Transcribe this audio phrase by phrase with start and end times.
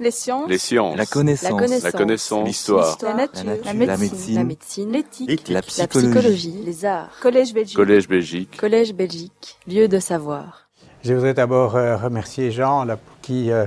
[0.00, 0.48] Les sciences.
[0.48, 0.96] Les sciences.
[0.96, 1.82] La connaissance.
[1.82, 2.46] La connaissance.
[2.46, 2.96] L'histoire.
[3.02, 3.44] La nature.
[3.44, 3.98] La La nature.
[3.98, 4.34] médecine.
[4.34, 4.92] La médecine.
[4.92, 5.48] L'éthique.
[5.48, 6.62] La La psychologie.
[6.64, 7.10] Les arts.
[7.20, 7.76] Collège Belgique.
[7.76, 8.56] Collège Belgique.
[8.58, 9.58] Collège Belgique.
[9.68, 10.68] Lieu de savoir.
[11.04, 13.66] Je voudrais d'abord euh, remercier Jean là, qui euh,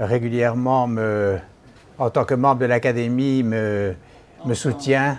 [0.00, 1.38] régulièrement, me,
[1.98, 3.94] en tant que membre de l'Académie, me,
[4.44, 5.18] me soutient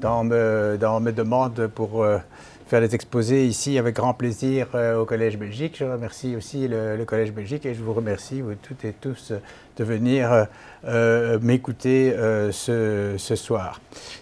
[0.00, 2.18] dans, me, dans mes demandes pour euh,
[2.66, 5.76] faire des exposés ici avec grand plaisir euh, au Collège Belgique.
[5.78, 9.32] Je remercie aussi le, Collège Belgique et je vous remercie, vous toutes et tous,
[9.76, 10.44] de venir euh,
[10.86, 12.12] euh, m'écouter
[12.50, 13.80] ce, ce soir.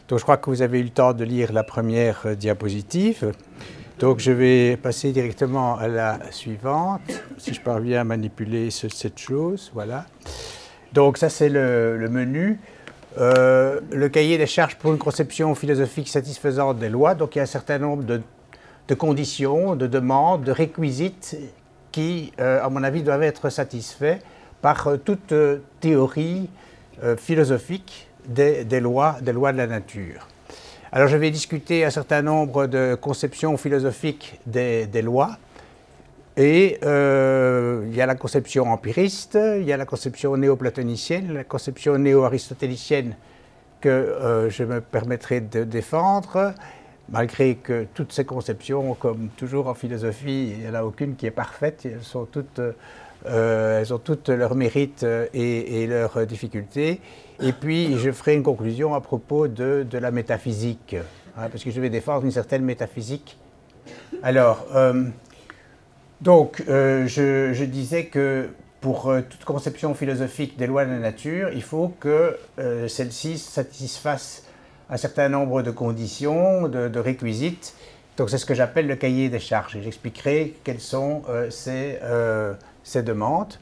[0.09, 3.33] Donc je crois que vous avez eu le temps de lire la première diapositive.
[3.99, 7.01] Donc je vais passer directement à la suivante,
[7.39, 10.05] si je parviens à manipuler ce- cette chose, voilà.
[10.93, 12.59] Donc ça c'est le, le menu.
[13.17, 17.15] Le cahier des charges pour une conception philosophique satisfaisante des lois.
[17.15, 18.21] Donc il y a un certain nombre de,
[18.89, 21.37] de conditions, de demandes, de réquisites
[21.93, 24.19] qui, euh, à mon avis, doivent être satisfaits
[24.61, 26.49] par euh, toute euh, théorie
[27.19, 30.29] philosophique des, lois, des lois de la nature.
[30.93, 35.37] Alors je vais discuter un certain nombre de conceptions philosophiques des, lois.
[36.37, 41.99] Et il y a la conception empiriste, il y a la conception néoplatonicienne, la conception
[41.99, 43.17] néo-aristotélicienne
[43.81, 46.55] que je me permettrai de défendre,
[47.09, 51.27] malgré que toutes ces conceptions, comme toujours en philosophie, il n'y en a aucune qui
[51.27, 52.61] est parfaite, elles, toutes,
[53.27, 57.01] euh, elles ont toutes leurs mérites euh, et, leurs difficultés.
[57.43, 60.97] Et puis je ferai une conclusion à propos de, de la métaphysique,
[61.37, 63.39] hein, parce que je vais défendre une certaine métaphysique.
[64.23, 65.05] Alors, euh,
[66.21, 68.49] donc, je, je disais que
[68.81, 72.39] pour toute conception philosophique des lois de la nature, il faut que
[72.87, 74.44] celle-ci satisfasse
[74.91, 77.75] un certain nombre de conditions, de, de réquisites.
[78.17, 79.77] Donc, c'est ce que j'appelle le cahier des charges.
[79.77, 83.55] Et j'expliquerai quelles sont euh, ces, euh, ces demandes.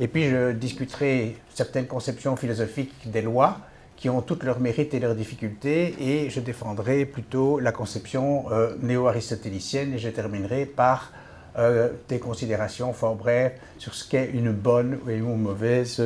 [0.00, 3.58] Et puis, je discuterai certaines conceptions philosophiques des lois
[3.96, 8.74] qui ont toutes leurs mérites et leurs difficultés, et je défendrai plutôt la conception euh,
[8.82, 11.12] néo-aristotélicienne, et je terminerai par
[12.10, 16.02] des considérations fort brèves sur ce qu'est une bonne ou une mauvaise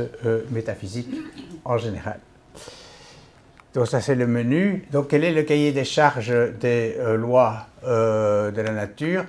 [0.52, 1.12] métaphysique
[1.64, 2.20] en général.
[3.72, 4.84] Donc ça c'est le menu.
[4.90, 9.24] Donc quel est le cahier des charges des euh, lois euh, de la nature?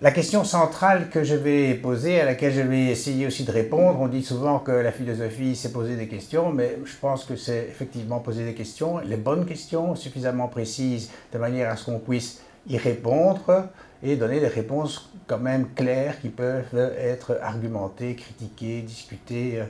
[0.00, 3.98] La question centrale que je vais poser, à laquelle je vais essayer aussi de répondre,
[4.00, 7.66] on dit souvent que la philosophie c'est poser des questions, mais je pense que c'est
[7.68, 12.40] effectivement poser des questions, les bonnes questions, suffisamment précises, de manière à ce qu'on puisse
[12.68, 13.68] y répondre
[14.02, 19.62] et donner des réponses quand même claires qui peuvent être argumentées, critiquées, discutées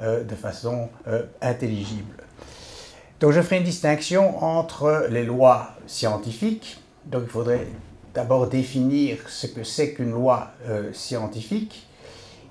[0.00, 0.88] euh, de façon
[1.40, 2.14] intelligible.
[3.22, 7.68] Donc je ferai une distinction entre les lois scientifiques, donc il faudrait
[8.14, 11.86] d'abord définir ce que c'est qu'une loi euh, scientifique,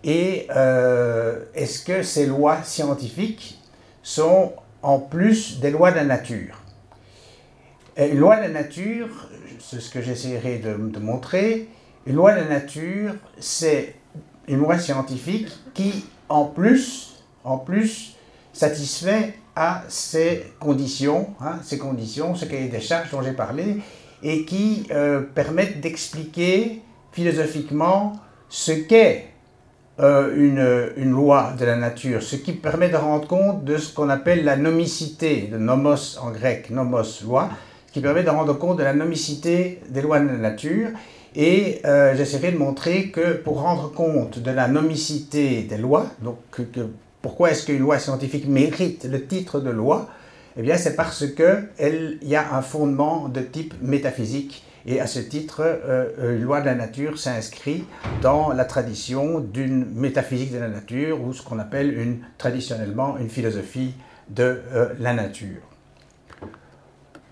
[0.06, 3.60] et euh, est-ce que ces lois scientifiques
[4.02, 6.62] sont en plus des lois de la nature?
[7.98, 9.10] Et Une loi de la nature,
[9.60, 11.68] c'est ce que j'essaierai de, de montrer,
[12.06, 13.96] une loi de la nature, c'est
[14.48, 18.16] une loi scientifique qui, en plus, en plus,
[18.54, 23.78] satisfait à ces conditions, hein, ces conditions, ce cahier des charges dont j'ai parlé,
[24.24, 26.82] et qui euh, permettent d'expliquer
[27.12, 28.14] philosophiquement
[28.50, 29.28] ce qu'est
[30.00, 34.10] euh, une, loi de la nature, ce qui permet de rendre compte de ce qu'on
[34.10, 37.50] appelle la nomicité, de nomos en grec, nomos, loi,
[37.88, 40.90] ce qui permet de rendre compte de la nomicité des lois de la nature.
[41.36, 46.38] Et euh, j'essaierai de montrer que pour rendre compte de la nomicité des lois, donc
[46.52, 46.64] que-
[47.22, 50.10] pourquoi est-ce qu'une loi scientifique mérite le titre de loi?
[50.58, 54.66] Eh bien, c'est parce qu'il y a un fondement de type métaphysique.
[54.86, 57.86] Et à ce titre, euh, une loi de la nature s'inscrit
[58.22, 63.30] dans la tradition d'une métaphysique de la nature, ou ce qu'on appelle une, traditionnellement une
[63.30, 63.94] philosophie
[64.30, 65.62] de euh, la nature.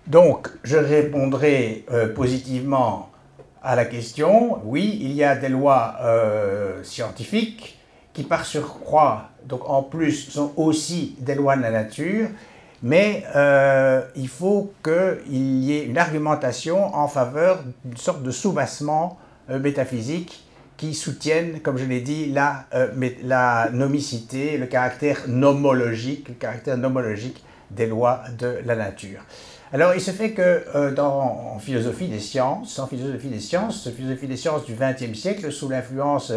[0.06, 3.10] Donc, je répondrai euh, positivement
[3.62, 4.60] à la question.
[4.64, 5.96] Oui, il y a des lois
[6.82, 7.79] scientifiques
[8.12, 12.28] qui, par surcroît, donc en plus, sont aussi des lois de la nature,
[12.82, 19.18] mais euh, il faut qu'il y ait une argumentation en faveur d'une sorte de soubassement
[19.50, 20.44] euh, métaphysique
[20.80, 27.44] qui soutienne, comme je l'ai dit, la, euh, nomicité, le caractère nomologique, le caractère nomologique
[27.70, 29.20] des lois de la nature.
[29.74, 33.90] Alors, il se fait que euh, dans, en philosophie des sciences, en philosophie des sciences,
[33.90, 36.32] philosophie des sciences du XXe siècle, sous l'influence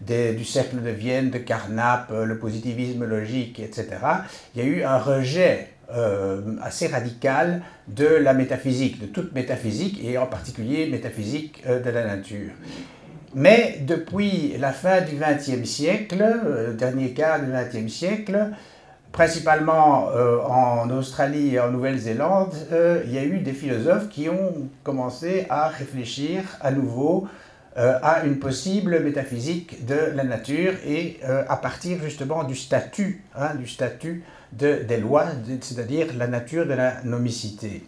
[0.00, 3.86] du cercle de Vienne, de Carnap, euh, le positivisme logique, etc.,
[4.54, 10.00] il y a eu un rejet euh, assez radical de la métaphysique, de toute métaphysique,
[10.02, 12.52] et en particulier métaphysique euh, de la nature.
[13.34, 18.50] Mais depuis la fin du XXe siècle, le dernier quart du XXe siècle,
[19.10, 20.06] principalement
[20.48, 22.54] en Australie et en Nouvelle-Zélande,
[23.04, 27.26] il y a eu des philosophes qui ont commencé à réfléchir à nouveau
[27.76, 33.66] à une possible métaphysique de la nature et à partir justement du statut, hein, du
[33.66, 34.22] statut
[34.52, 35.26] des lois,
[35.60, 37.82] c'est-à-dire la nature de la nomicité.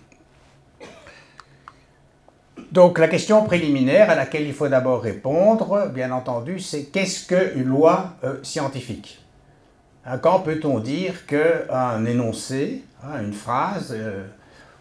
[2.72, 7.68] Donc la question préliminaire à laquelle il faut d'abord répondre, bien entendu, c'est qu'est-ce qu'une
[7.68, 9.24] loi euh, scientifique?
[10.04, 14.24] Hein, Quand peut-on dire qu'un énoncé, hein, une phrase, euh,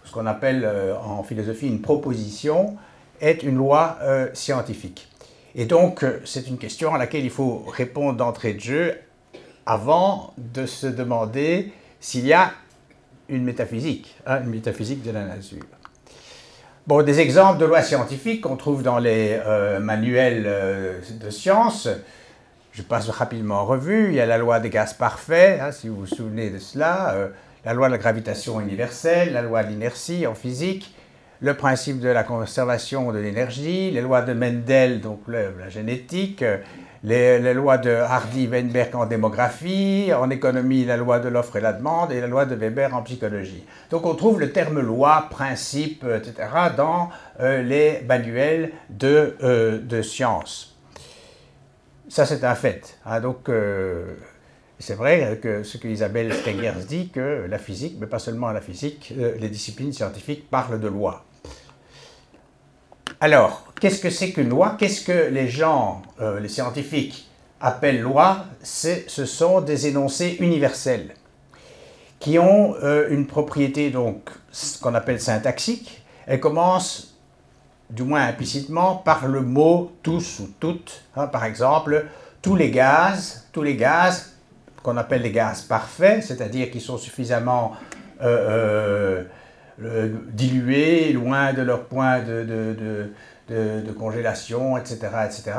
[0.03, 2.75] ce qu'on appelle euh, en philosophie une proposition,
[3.21, 3.97] est une loi
[4.33, 5.07] scientifique
[5.55, 8.95] Et donc c'est une question à laquelle il faut répondre d'entrée de jeu
[9.65, 12.51] avant de se demander s'il y a
[13.29, 15.63] une métaphysique, hein, une métaphysique de la nature.
[16.87, 21.87] Bon, des exemples de lois scientifiques qu'on trouve dans les euh, manuels euh, de sciences,
[22.73, 24.09] je passe rapidement en revue.
[24.09, 27.13] Il y a la loi des gaz parfaits, hein, si vous vous souvenez de cela,
[27.15, 27.29] euh,
[27.63, 30.93] la loi de la gravitation universelle, la loi de l'inertie en physique,
[31.41, 36.43] le principe de la conservation de l'énergie, les lois de Mendel, donc la génétique,
[37.05, 42.11] les, lois de Hardy-Weinberg en démographie, en économie, la loi de l'offre et la demande,
[42.11, 43.63] et la loi de Weber en psychologie.
[43.91, 46.49] Donc on trouve le terme loi, principe, etc.
[46.75, 47.09] dans
[47.39, 50.77] euh, les manuels de, euh, de sciences.
[52.07, 52.97] Ça, c'est un fait.
[53.05, 53.19] Hein.
[53.19, 54.15] donc, euh,
[54.79, 58.61] c'est vrai que ce que Isabelle Stengers dit, que la physique, mais pas seulement la
[58.61, 61.24] physique, les disciplines scientifiques parlent de loi.
[63.21, 64.75] Alors, qu'est-ce que c'est qu'une loi?
[64.77, 67.29] Qu'est-ce que les gens, euh, les scientifiques,
[67.61, 68.45] appellent loi?
[68.61, 71.15] Ce sont des énoncés universels
[72.19, 74.29] qui ont euh, une propriété donc
[74.81, 76.03] qu'on appelle syntaxique.
[76.27, 77.15] Elle commence,
[77.89, 81.03] du moins implicitement, par le mot tous ou toutes.
[81.15, 81.27] Hein.
[81.27, 82.07] par exemple,
[82.41, 84.33] tous les gaz, tous les gaz
[84.83, 87.73] qu'on appelle les gaz parfaits, c'est-à-dire qui sont suffisamment
[88.21, 89.23] euh,
[89.79, 92.43] dilués, loin de leur point de,
[93.49, 94.99] de, congélation, etc.
[95.25, 95.53] etc.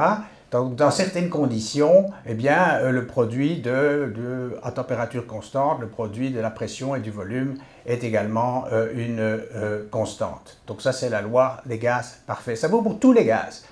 [0.53, 6.31] Donc, dans certaines conditions, eh bien, euh, le produit de, à température constante, le produit
[6.31, 10.59] de la pression et du volume est également euh, une euh, constante.
[10.69, 12.57] Donc ça, c'est la loi des gaz parfaits.
[12.57, 13.65] Ça vaut pour tous les gaz,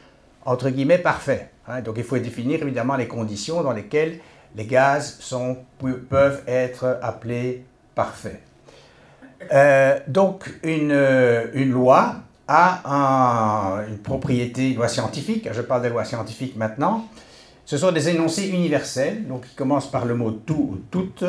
[0.45, 1.49] entre guillemets, parfaits.
[1.69, 1.81] Hein.
[1.81, 4.19] Donc il faut définir évidemment les conditions dans lesquelles
[4.57, 5.59] les gaz sont,
[6.11, 7.65] peuvent être appelés
[7.95, 8.41] parfaits.
[10.09, 10.93] Donc une,
[11.71, 12.17] loi
[12.49, 17.07] a une propriété, une loi scientifique, je parle des lois scientifiques maintenant,
[17.67, 21.25] ce sont des énoncés universels, donc qui commencent par le mot tout ou toute,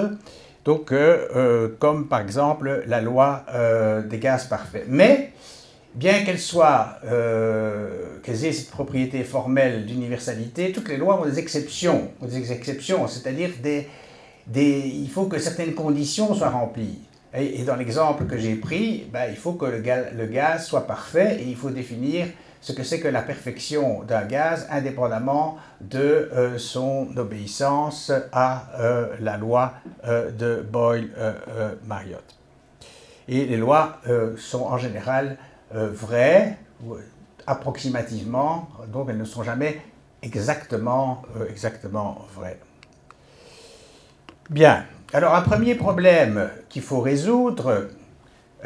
[0.65, 4.85] donc euh, euh, comme par exemple la loi euh, des gaz parfaits.
[4.89, 5.31] Mais
[5.93, 6.99] bien qu'elles soient,
[8.23, 13.51] qu'elles aient cette propriété formelle d'universalité, toutes les lois ont des exceptions, des exceptions, c'est-à-dire
[13.63, 13.87] des,
[14.59, 16.99] il faut que certaines conditions soient remplies.
[17.37, 21.47] Et, dans l'exemple que j'ai pris, ben, il faut que le gaz, soit parfait et
[21.47, 22.27] il faut définir
[22.61, 29.15] ce que c'est que la perfection d'un gaz indépendamment de euh, son obéissance à euh,
[29.19, 29.73] la loi
[30.05, 32.23] euh, de Boyle-Marriott.
[33.27, 34.01] Et les lois
[34.37, 35.37] sont en général
[35.71, 36.59] vraies,
[37.47, 39.81] approximativement, donc elles ne sont jamais
[40.21, 42.59] exactement, exactement vraies.
[44.51, 47.87] Bien, alors un premier problème qu'il faut résoudre,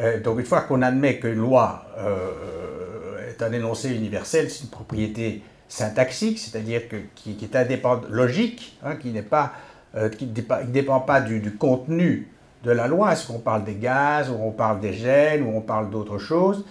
[0.00, 4.70] euh, donc une fois qu'on admet qu'une loi euh, est un énoncé universel, c'est une
[4.70, 6.82] propriété syntaxique, c'est-à-dire
[7.14, 9.52] qui, est indépendante, logique, hein, qui n'est pas,
[9.94, 10.32] euh, qui ne
[10.72, 12.26] dépend, pas du, contenu
[12.64, 15.60] de la loi, est-ce qu'on parle des gaz, ou on parle des gènes, ou on
[15.60, 16.64] parle d'autre chose,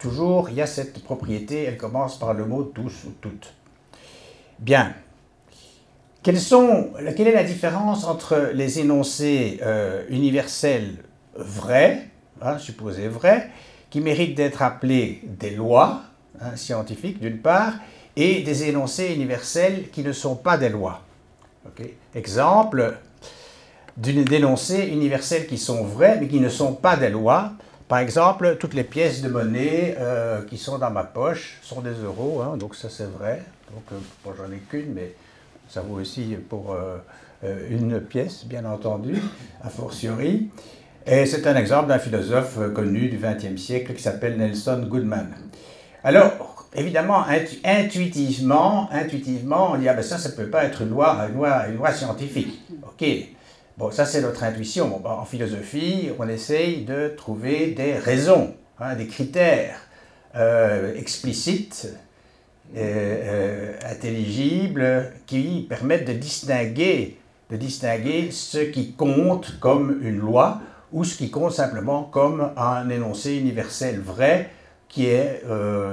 [0.00, 3.54] toujours il y a cette propriété, elle commence par le mot tous ou toutes.
[4.58, 4.94] Bien,
[6.32, 10.96] sont, quelle est la différence entre les énoncés euh, universels
[11.36, 12.08] vrais,
[12.40, 13.50] hein, supposés vrais,
[13.90, 16.02] qui méritent d'être appelés des lois
[16.40, 17.74] hein, scientifiques d'une part,
[18.16, 21.02] et des énoncés universels qui ne sont pas des lois?
[22.14, 22.96] Exemple
[23.96, 27.52] d'énoncés universels qui sont vrais mais qui ne sont pas des lois.
[27.88, 31.92] Par exemple, toutes les pièces de monnaie euh, qui sont dans ma poche sont des
[31.92, 33.42] euros, hein, donc ça c'est vrai.
[33.72, 35.14] Donc, euh, j'en ai qu'une, mais
[35.74, 36.98] ça vaut aussi pour euh,
[37.68, 39.16] une pièce, bien entendu,
[39.60, 40.48] a fortiori.
[41.04, 45.34] Et c'est un exemple d'un philosophe connu du XXe siècle qui s'appelle Nelson Goodman.
[46.04, 47.24] Alors, évidemment,
[47.64, 51.34] intuitivement, intuitivement, on dit, ah ben ça, ça ne peut pas être une loi, une
[51.34, 52.62] loi, une loi scientifique.
[52.84, 53.04] OK.
[53.76, 55.04] Bon, ça, c'est notre intuition.
[55.04, 59.80] en philosophie, on essaye de trouver des raisons, hein, des critères
[60.36, 61.88] euh, explicites
[62.76, 67.18] intelligibles qui permettent de distinguer,
[67.50, 70.60] de distinguer ce qui compte comme une loi
[70.92, 74.50] ou ce qui compte simplement comme un énoncé universel vrai
[74.88, 75.42] qui est,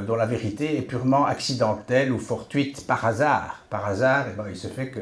[0.07, 3.65] dont la vérité est purement accidentelle ou fortuite par hasard.
[3.69, 5.00] Par hasard, eh ben, il se fait que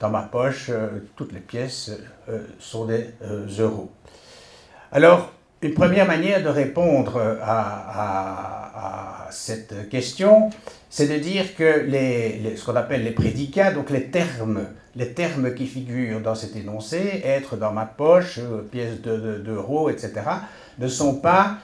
[0.00, 0.70] dans ma poche,
[1.16, 1.90] toutes les pièces
[2.60, 3.06] sont des
[3.58, 3.90] euros.
[4.92, 5.32] Alors,
[5.62, 10.50] une première manière de répondre à, cette question,
[10.90, 14.66] c'est de dire que les, ce qu'on appelle les prédicats, donc les termes,
[14.96, 19.94] les termes qui figurent dans cet énoncé, être dans ma poche, euh, pièce d'euros, de,
[19.94, 20.12] etc.,
[20.80, 21.58] ne sont pas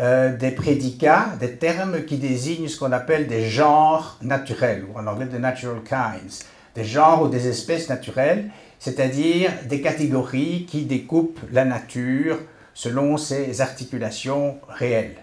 [0.00, 5.06] euh, des prédicats, des termes qui désignent ce qu'on appelle des genres naturels, ou en
[5.06, 11.38] anglais des natural kinds, des genres ou des espèces naturelles, c'est-à-dire des catégories qui découpent
[11.52, 12.40] la nature
[12.74, 15.21] selon ses articulations réelles.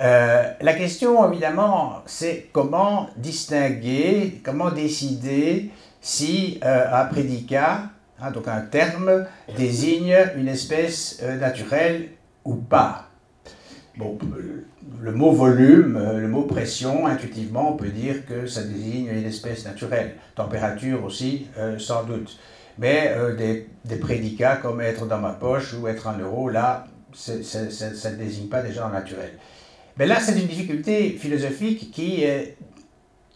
[0.00, 8.48] Euh, la question, évidemment, c'est comment distinguer, comment décider si euh, un prédicat, hein, donc
[8.48, 9.26] un terme,
[9.58, 12.08] désigne une espèce euh, naturelle
[12.46, 13.08] ou pas.
[13.98, 14.18] Bon,
[15.02, 19.66] le mot volume, le mot pression, intuitivement, on peut dire que ça désigne une espèce
[19.66, 20.14] naturelle.
[20.34, 22.38] Température aussi, sans doute.
[22.78, 28.16] Mais des, prédicats comme être dans ma poche ou être en euro, là, ça ne
[28.16, 29.36] désigne pas des gens naturels.
[30.00, 32.56] Mais là, c'est une difficulté philosophique qui est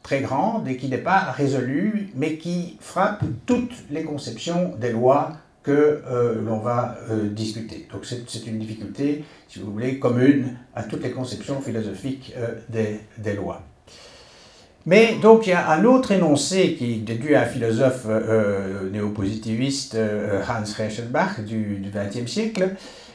[0.03, 5.35] très grande et qui n'est pas résolue, mais qui frappe toutes les conceptions des lois
[5.63, 7.87] que euh, l'on va euh, discuter.
[7.93, 12.35] Donc c'est une difficulté, si vous voulez, commune à toutes les conceptions philosophiques
[12.69, 13.63] des lois.
[14.87, 18.21] Mais donc il y a un autre énoncé qui est dû à un philosophe euh,
[18.29, 22.71] euh néopositiviste euh, Hans Reichenbach du XXe siècle,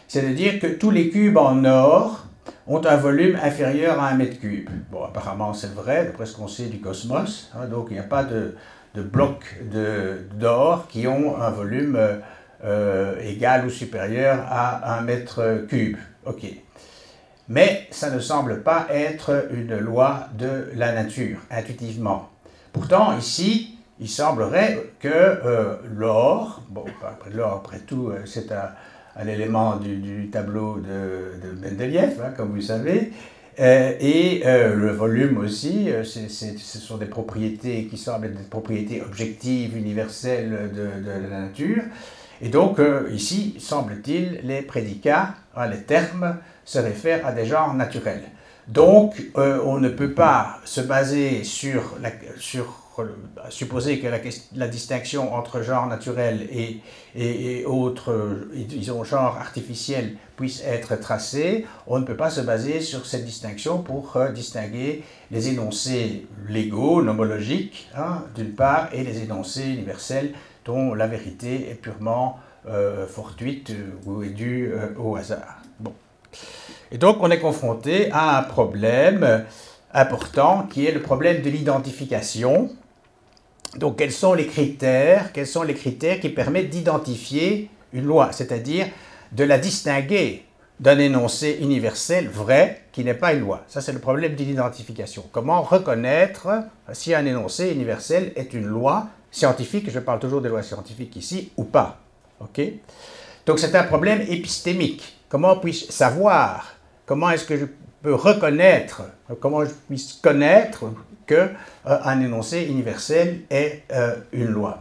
[0.08, 2.29] c'est de dire que tous les cubes en or
[2.70, 4.70] ont un volume inférieur à un mètre cube.
[4.90, 8.04] Bon, apparemment c'est vrai, d'après ce qu'on sait du cosmos, hein, donc il n'y a
[8.04, 8.56] pas de,
[8.96, 9.58] de blocs
[10.36, 12.00] d'or qui ont un volume
[12.64, 15.98] euh, égal ou supérieur à un mètre cube.
[16.26, 16.46] Ok
[17.50, 22.30] mais ça ne semble pas être une loi de la nature, intuitivement.
[22.72, 26.86] Pourtant, ici, il semblerait que euh, l'or, bon,
[27.34, 28.70] l'or après tout, euh, c'est un,
[29.28, 33.12] élément du, tableau de, de Mendeleïev, hein, comme vous savez,
[33.60, 39.76] euh, et le volume aussi, ce sont des propriétés qui semblent être des propriétés objectives,
[39.76, 41.84] universelles de, la nature.
[42.42, 42.80] Et donc,
[43.12, 48.24] ici, semble-t-il, les prédicats, hein, les termes, se réfère à des genres naturels.
[48.70, 51.98] Donc, euh, on ne peut pas se baser sur,
[52.38, 52.79] sur
[53.50, 54.08] supposer que
[54.56, 56.82] la, distinction entre genre naturel et,
[57.16, 61.66] et, autres, disons, genre artificiel puisse être tracée.
[61.88, 67.02] On ne peut pas se baser sur cette distinction pour euh, distinguer les énoncés légaux,
[67.02, 70.34] nomologiques, hein, d'une part, et les énoncés universels
[70.66, 73.72] dont la vérité est purement euh, fortuite
[74.06, 75.62] ou est due au hasard.
[76.92, 79.46] Et donc on est confronté à un problème
[79.94, 82.70] important qui est le problème de l'identification.
[83.76, 88.88] Donc quels sont les critères qui permettent d'identifier une loi, c'est-à-dire
[89.32, 90.46] de la distinguer
[90.80, 93.64] d'un énoncé universel vrai qui n'est pas une loi?
[93.68, 95.26] Ça, c'est le problème de l'identification.
[95.32, 96.48] Comment reconnaître
[96.94, 101.52] si un énoncé universel est une loi scientifique, je parle toujours des lois scientifiques ici,
[101.58, 102.00] ou pas.
[102.40, 102.62] ok?
[103.46, 105.18] Donc c'est un problème épistémique.
[105.28, 106.76] Comment puis-je savoir?
[107.06, 107.66] Comment est-ce que je
[108.02, 109.04] peux reconnaître,
[109.40, 110.86] comment je puisse connaître
[111.28, 111.50] qu'un
[111.86, 114.80] euh, énoncé universel est euh, une loi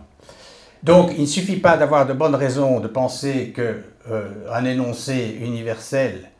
[0.83, 3.75] Donc, il ne suffit pas d'avoir de bonnes raisons de penser qu'un
[4.11, 6.31] euh, énoncé universel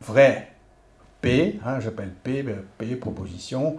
[0.00, 0.52] vrai,
[1.20, 2.44] P, hein, j'appelle P,
[2.78, 3.76] P, proposition,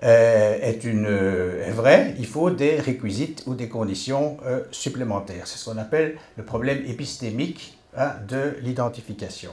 [0.00, 4.36] est, une, est vrai, il faut des réquisites ou des conditions
[4.70, 5.46] supplémentaires.
[5.46, 9.52] C'est ce qu'on appelle le problème épistémique hein, de l'identification.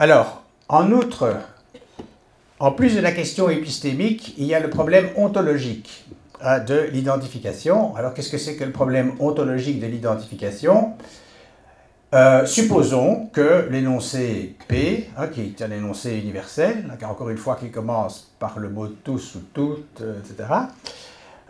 [0.00, 1.36] Alors, en outre,
[2.58, 6.06] en plus de la question épistémique, il y a le problème ontologique
[6.40, 7.94] hein, de l'identification.
[7.96, 10.94] Alors, qu'est-ce que c'est que le problème ontologique de l'identification?
[12.14, 17.70] Euh, supposons que l'énoncé P, hein, qui est un énoncé universel, encore une fois qui
[17.70, 20.48] commence par le mot tous ou toutes, euh, etc.,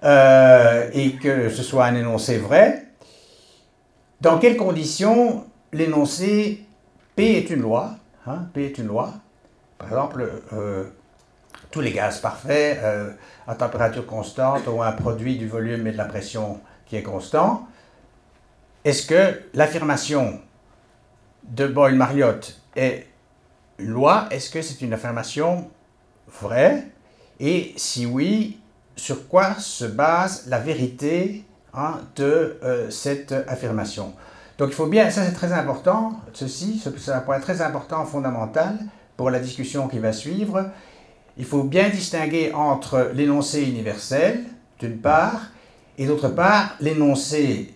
[0.02, 2.88] euh, et que ce soit un énoncé vrai,
[4.20, 6.64] dans quelles conditions l'énoncé
[7.14, 7.94] P est une loi?
[8.30, 9.14] Hein, P est une loi.
[9.78, 10.84] Par exemple, euh,
[11.70, 13.10] tous les gaz parfaits euh,
[13.48, 17.66] à température constante ont un produit du volume et de la pression qui est constant.
[18.84, 20.40] Est-ce que l'affirmation
[21.44, 23.08] de Boyle-Marriott est
[23.78, 24.28] une loi?
[24.30, 25.68] Est-ce que c'est une affirmation
[26.40, 26.86] vrai
[27.40, 28.60] Et si oui,
[28.94, 31.44] sur quoi se base la vérité
[31.74, 34.14] hein, de euh, cette affirmation?
[34.60, 38.78] Donc il faut bien, ça c'est très important, ceci, c'est un point très important, fondamental
[39.16, 40.70] pour la discussion qui va suivre.
[41.38, 44.44] Il faut bien distinguer entre l'énoncé universel,
[44.78, 45.48] d'une part,
[45.96, 47.72] et d'autre part, l'énoncé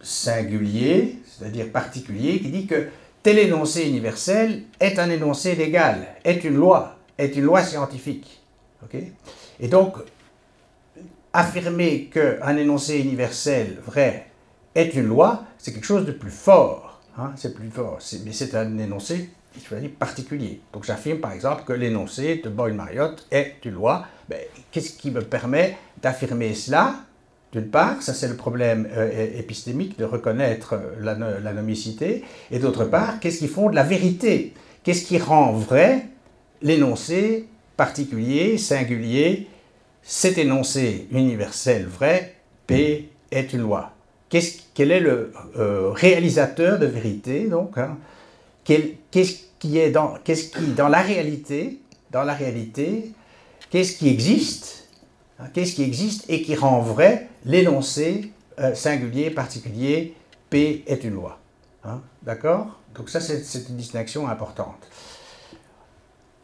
[0.00, 2.90] singulier, c'est-à-dire particulier, qui dit que
[3.24, 8.40] tel énoncé universel est un énoncé légal, est une loi, est une loi scientifique.
[9.58, 9.96] et donc,
[11.32, 14.28] affirmer qu'un énoncé universel vrai
[14.74, 17.00] est une loi, c'est quelque chose de plus fort.
[17.16, 19.30] Hein, c'est plus fort, mais c'est un énoncé
[19.98, 20.60] particulier.
[20.72, 24.04] Donc j'affirme par exemple que l'énoncé de Boyle-Marriott est une loi.
[24.28, 24.40] Ben,
[24.72, 26.96] qu'est-ce qui me permet d'affirmer cela?
[27.52, 32.58] D'une part, ça c'est le problème euh, épistémique de reconnaître euh, la, la nomicité, et
[32.58, 34.54] d'autre part, qu'est-ce qui fonde la vérité?
[34.82, 36.08] Qu'est-ce qui rend vrai
[36.62, 39.46] l'énoncé particulier, singulier,
[40.02, 42.34] cet énoncé universel vrai,
[42.66, 43.93] P est une loi
[44.74, 47.98] Quel est le euh, réalisateur de vérité donc hein?
[48.64, 50.18] Qu'est-ce qui est dans,
[50.88, 53.12] la réalité, dans la réalité,
[53.70, 54.84] qu'est-ce qui existe
[55.38, 60.14] Hein, qu'est-ce qui existe et qui rend vrai l'énoncé euh, singulier, particulier,
[60.48, 61.40] P est une loi.
[61.84, 62.78] Hein, d'accord?
[62.94, 64.88] Donc ça, c'est une distinction importante.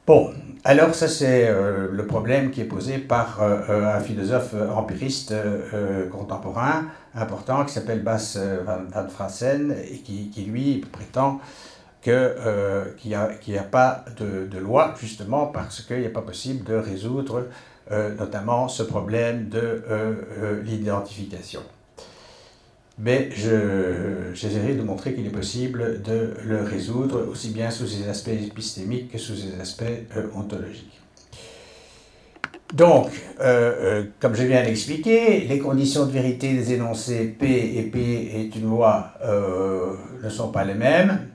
[0.07, 0.33] Bon,
[0.65, 5.35] alors ça c'est euh, le problème qui est posé par euh, un philosophe empiriste
[6.11, 11.41] contemporain important qui s'appelle Bas van, Frassen et qui, lui prétend
[12.03, 12.15] qu'il
[13.07, 17.47] n'y a, pas de, loi justement parce qu'il n'est pas possible de résoudre
[17.93, 19.83] euh, notamment ce problème de euh,
[20.39, 21.61] euh, l'identification.
[23.03, 28.29] Mais j'essaierai de montrer qu'il est possible de le résoudre aussi bien sous ses aspects
[28.29, 29.85] épistémiques que sous ses aspects
[30.35, 31.01] ontologiques.
[32.75, 33.11] Donc,
[34.21, 38.69] comme je viens d'expliquer, les conditions de vérité des énoncés P et P est une
[38.69, 39.15] loi
[40.23, 41.29] ne sont pas les mêmes.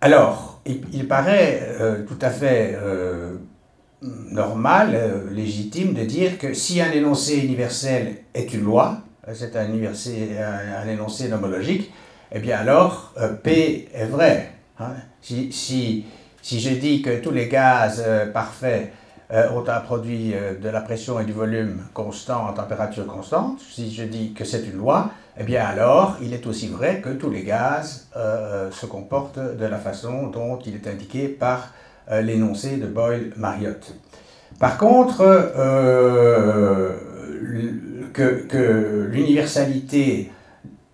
[0.00, 1.76] Alors, il, paraît
[2.08, 2.76] tout à fait
[4.30, 9.56] normal, euh, légitime, de dire que si un énoncé universel est une loi, euh, c'est
[9.56, 11.92] un, énoncé nomologique,
[12.32, 14.52] eh bien alors euh, P est vrai.
[14.78, 14.92] Hein.
[15.20, 16.04] Si,
[16.42, 18.92] je dis que tous les gaz parfaits
[19.30, 24.02] ont un produit de la pression et du volume constant en température constante, si je
[24.04, 27.42] dis que c'est une loi, eh bien alors il est aussi vrai que tous les
[27.44, 31.70] gaz se comportent de la façon dont il est indiqué par
[32.10, 33.94] euh, l'énoncé de Boyle-Marriott.
[34.60, 35.22] Par contre,
[37.28, 40.30] euh, que, l'universalité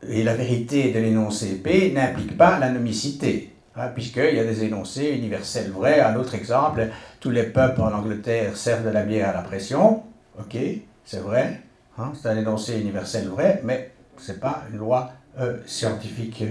[0.09, 4.65] et la vérité de l'énoncé P n'impliquent pas la nomicité, hein, puisqu'il y a des
[4.65, 6.01] énoncés universels vrais.
[6.01, 6.89] Un autre exemple,
[7.21, 10.03] tous les peuples en Angleterre servent de la bière à la pression.
[10.39, 10.57] Ok,
[11.05, 11.61] c'est vrai,
[11.99, 16.45] hein, c'est un énoncé universel vrai, mais ce n'est pas une loi euh, scientifique.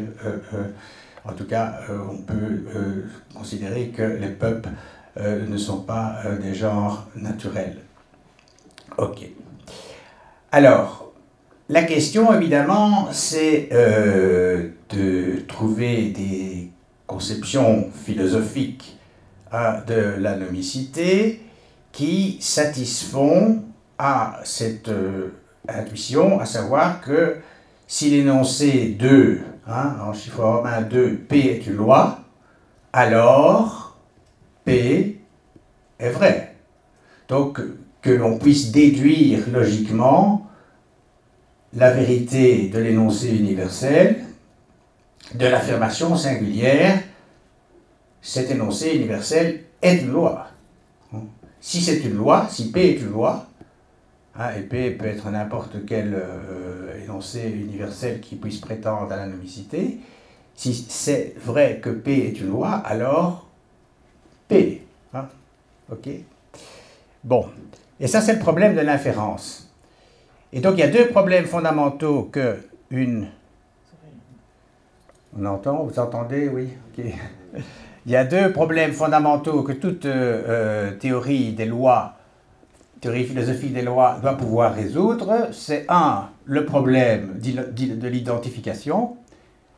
[1.26, 4.70] En tout cas, euh, on peut euh, considérer que les peuples
[5.18, 7.78] euh, ne sont pas des genres naturels.
[8.98, 9.28] Ok.
[10.52, 11.12] Alors,
[11.70, 16.72] la question, évidemment, c'est de trouver des
[17.06, 18.98] conceptions philosophiques
[19.52, 21.44] hein, de la nomicité
[21.92, 23.64] qui satisfont
[24.00, 24.90] à cette
[25.68, 27.38] intuition, à savoir que
[27.88, 32.22] si l'énoncé 2 hein, en chiffre romain 2, P est une loi,
[32.92, 33.98] alors
[34.66, 35.22] P
[36.00, 36.56] est vrai.
[37.28, 37.60] Donc
[38.02, 40.48] que l'on puisse déduire logiquement
[41.74, 44.24] la vérité de l'énoncé universel
[45.36, 47.02] de l'affirmation singulière,
[48.22, 50.48] cet énoncé universel est une loi.
[51.62, 53.46] Si c'est une loi, si P est une loi,
[54.36, 59.28] hein, et P peut être n'importe quel euh, énoncé universel qui puisse prétendre à la
[59.28, 60.00] nomicité,
[60.56, 63.48] si c'est vrai que P est une loi, alors
[64.48, 64.84] P.
[65.14, 65.28] Hein?
[65.92, 66.10] OK?
[67.24, 67.46] Bon.
[68.00, 69.72] Et ça, c'est le problème de l'inférence.
[70.54, 72.58] Et donc, il y a deux problèmes fondamentaux que
[72.90, 73.28] une.
[75.38, 76.70] On entend Vous entendez Oui.
[78.06, 82.20] Il y a deux problèmes fondamentaux que toute euh, euh, théorie des lois
[83.00, 89.16] théorie philosophique des lois doit pouvoir résoudre, c'est un, le problème de l'identification,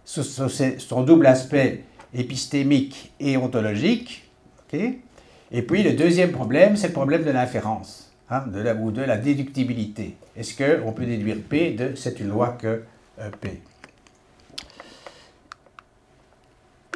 [0.05, 4.29] son double aspect épistémique et ontologique,
[4.73, 10.15] et puis le deuxième problème, c'est le problème de l'inférence, hein, de la, déductibilité.
[10.35, 12.83] Est-ce qu'on peut déduire P de c'est une loi que
[13.19, 13.61] euh, P?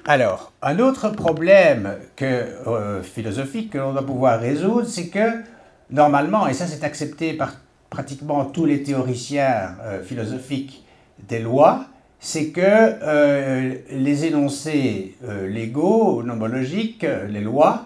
[0.07, 5.41] Alors, un autre problème euh, philosophique que l'on doit pouvoir résoudre, c'est que
[5.89, 7.55] normalement, et ça c'est accepté par
[7.89, 10.83] pratiquement tous les théoriciens euh, philosophiques
[11.27, 11.85] des lois,
[12.19, 15.15] c'est que les énoncés
[15.47, 17.85] légaux, nomologiques, les lois,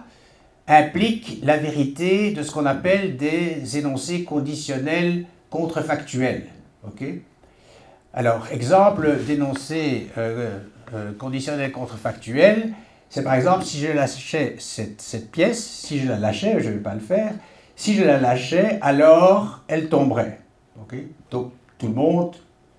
[0.70, 6.46] impliquent la vérité de ce qu'on appelle des énoncés conditionnels contrefactuels.
[8.14, 10.60] Alors, exemple d'énoncé euh,
[11.18, 12.72] conditionnel contrefactuel,
[13.10, 16.80] c'est par exemple si je lâchais cette, pièce, si je la lâchais, je ne vais
[16.80, 17.34] pas le faire,
[17.76, 20.40] si je la lâchais, alors elle tomberait.
[21.32, 22.36] Donc tout le monde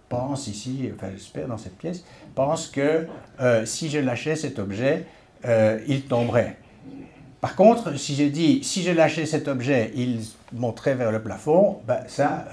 [0.09, 3.07] pense ici, enfin j'espère dans cette pièce, pense que
[3.41, 5.07] euh, si je lâchais cet objet,
[5.45, 6.57] euh, il tomberait.
[7.41, 10.21] Par contre, si je dis si je lâchais cet objet, il
[10.53, 12.47] monterait vers le plafond, ben ça,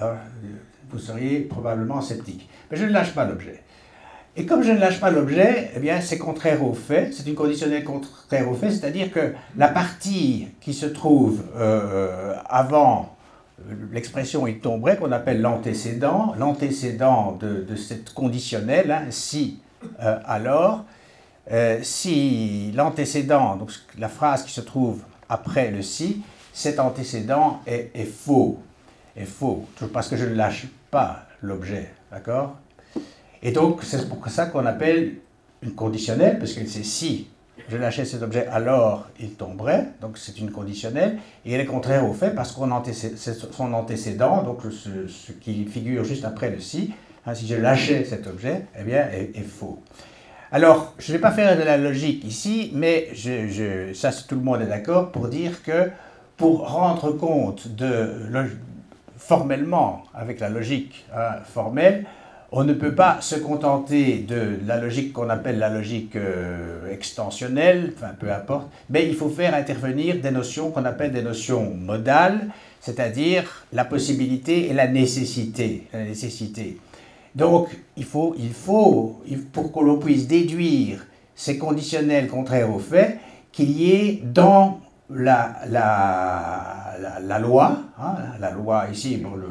[0.89, 2.47] vous seriez probablement sceptique.
[2.71, 3.63] Mais je ne lâche pas l'objet.
[4.39, 7.34] Et comme je ne lâche pas l'objet, eh bien, c'est contraire au fait, c'est une
[7.34, 13.15] conditionnelle contraire au fait, c'est-à-dire que la partie qui se trouve euh, avant
[13.91, 19.60] l'expression il tomberait, qu'on appelle l'antécédent, l'antécédent de, cette conditionnelle, hein, si,
[20.04, 20.86] euh, alors,
[21.51, 28.05] euh, si l'antécédent, donc la phrase qui se trouve après le si, cet antécédent est,
[28.05, 28.60] faux,
[29.15, 32.55] est faux, parce que je ne lâche pas l'objet, d'accord?
[33.43, 35.17] Et donc, c'est pour ça qu'on appelle
[35.62, 37.27] une conditionnelle, parce qu'elle sait si
[37.69, 39.88] je lâchais cet objet, alors il tomberait.
[40.01, 41.17] Donc, c'est une conditionnelle.
[41.45, 42.57] Et elle est contraire au fait, parce que
[43.51, 46.93] son antécédent, donc ce, qui figure juste après le si,
[47.25, 49.79] hein, si je lâchais cet objet, eh bien, est, faux.
[50.51, 54.41] Alors, je ne vais pas faire de la logique ici, mais je, ça, tout le
[54.41, 55.89] monde est d'accord pour dire que
[56.38, 58.07] pour rendre compte de,
[59.17, 62.05] formellement, avec la logique hein, formelle,
[62.53, 67.91] on ne peut pas se contenter de la logique qu'on appelle la logique euh, extensionnelle,
[67.97, 72.47] enfin peu importe, mais il faut faire intervenir des notions qu'on appelle des notions modales,
[72.79, 75.88] c'est-à-dire la possibilité et la nécessité.
[75.91, 76.77] La nécessité.
[77.38, 78.36] Donc il faut,
[79.54, 83.19] pour que l'on puisse déduire ces conditionnels contraires aux faits,
[83.52, 85.56] qu'il y ait dans la,
[87.39, 89.50] loi, hein, la loi ici, bon, le,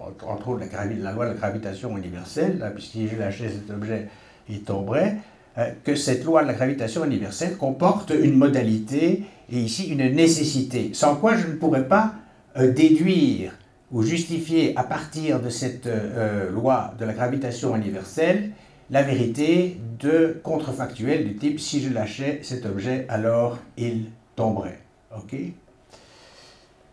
[0.00, 4.08] entre autres la, loi de la gravitation universelle, puisque si je lâchais cet objet,
[4.48, 5.16] il tomberait,
[5.58, 10.90] euh, que cette loi de la gravitation universelle comporte une modalité et ici une nécessité,
[10.94, 12.14] sans quoi je ne pourrais pas
[12.56, 13.52] euh, déduire
[13.92, 18.52] ou justifier à partir de cette euh, loi de la gravitation universelle
[18.92, 24.80] la vérité de contrefactuel du type si je lâchais cet objet, alors il tomberait.
[25.16, 25.34] Ok?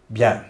[0.09, 0.41] Bien.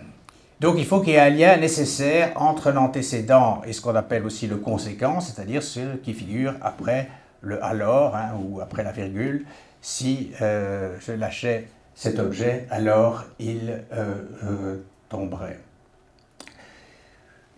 [0.59, 4.25] Donc il faut qu'il y ait un lien nécessaire entre l'antécédent et ce qu'on appelle
[4.25, 7.09] aussi le conséquent, c'est-à-dire ce qui figure après
[7.41, 9.45] le alors hein, ou après la virgule.
[9.81, 15.59] Si euh, je lâchais cet objet, alors il euh, euh, tomberait.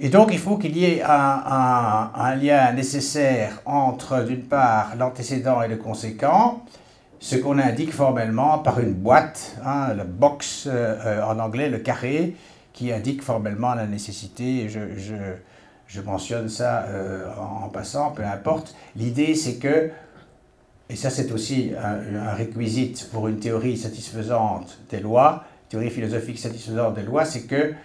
[0.04, 5.68] Et donc il faut qu'il y ait un, lien nécessaire entre d'une part l'antécédent et
[5.68, 6.66] le conséquent,
[7.20, 12.36] ce qu'on indique formellement par une boîte, hein, le box en anglais, le carré,
[12.74, 14.68] qui indique formellement la nécessité.
[14.70, 18.74] Je, mentionne ça euh, en, passant, peu importe.
[18.96, 19.92] L'idée, c'est que,
[20.90, 26.96] et ça c'est aussi un, réquisite pour une théorie satisfaisante des lois, théorie philosophique satisfaisante
[26.96, 27.76] des lois, c'est que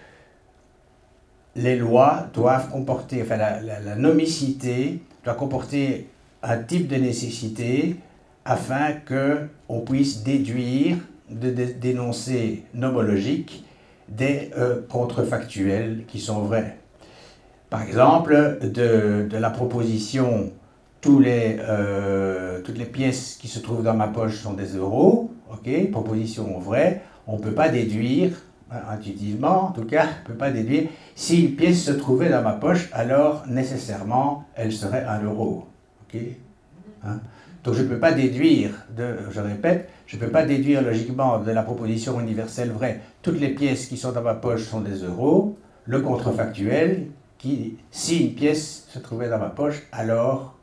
[1.57, 6.07] les lois doivent comporter, enfin la, nomicité doit comporter
[6.43, 7.97] un type de nécessité
[8.45, 10.97] afin que on puisse déduire
[11.29, 13.65] de, d'énoncés nomologiques
[14.07, 16.77] des euh, contrefactuels qui sont vrais.
[17.69, 20.53] Par exemple, de, de la proposition
[21.01, 25.31] tous les, euh, toutes les pièces qui se trouvent dans ma poche sont des euros,
[25.51, 28.31] ok, proposition vraie, on ne peut pas déduire,
[28.71, 32.41] intuitivement en tout cas, on ne peut pas déduire, si une pièce se trouvait dans
[32.41, 35.67] ma poche, alors nécessairement elle serait un euro.
[36.13, 37.19] hein?
[37.63, 41.51] Donc je ne peux pas déduire, je répète, je ne peux pas déduire logiquement de
[41.51, 45.57] la proposition universelle vraie, toutes les pièces qui sont dans ma poche sont des euros,
[45.85, 50.55] le contrefactuel, qui, si une pièce se trouvait dans ma poche, alors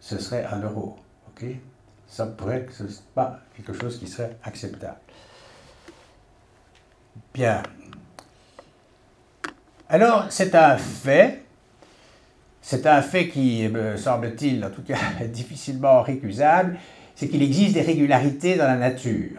[0.00, 0.96] ce serait un euro.
[2.06, 5.03] Ça pourrait ce pas quelque chose qui serait acceptable.
[7.34, 7.64] Bien.
[9.88, 11.44] Alors, c'est un fait
[12.62, 16.78] c'est un fait qui, me semble-t-il, en tout cas difficilement récusable,
[17.14, 19.38] c'est qu'il existe des régularités dans la nature.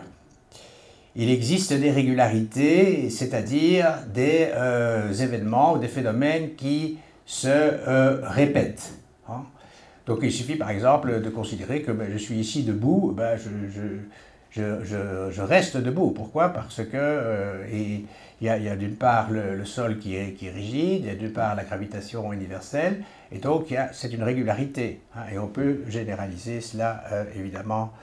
[1.15, 8.93] Il existe des régularités, c'est-à-dire des euh, événements ou des phénomènes qui se euh, répètent.
[9.27, 9.43] Hein.
[10.05, 13.39] Donc il suffit par exemple de considérer que ben, je suis ici debout, ben,
[14.57, 16.11] reste debout.
[16.11, 16.49] Pourquoi?
[16.49, 18.05] Parce que il
[18.41, 21.55] y a, d'une part le, sol qui est, qui rigide, il y a d'une part
[21.55, 25.01] la gravitation universelle, et donc c'est une régularité.
[25.15, 27.03] Hein, et on peut généraliser cela
[27.35, 27.93] évidemment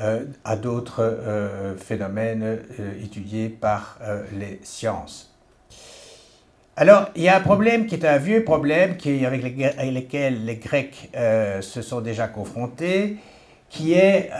[0.00, 3.98] euh, à d'autres euh, phénomènes euh, étudiés par
[4.32, 5.34] les sciences.
[6.76, 10.56] Alors, il y a un problème qui est un vieux problème qui, avec, lequel les
[10.56, 11.10] Grecs
[11.60, 13.16] se sont déjà confrontés,
[13.70, 14.30] qui est,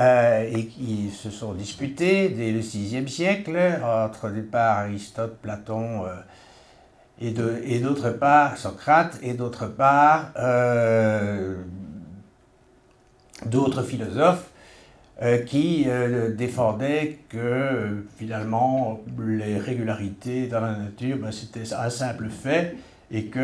[0.52, 6.04] et qui se sont disputés dès le VIe siècle, entre d'une part Aristote, Platon,
[7.20, 10.32] et d'autre part Socrate, et d'autre part
[13.46, 14.50] d'autres philosophes
[15.22, 21.90] euh, qui euh, défendait que euh, finalement les régularités dans la nature, ben, c'était un
[21.90, 22.76] simple fait
[23.10, 23.42] et qu'il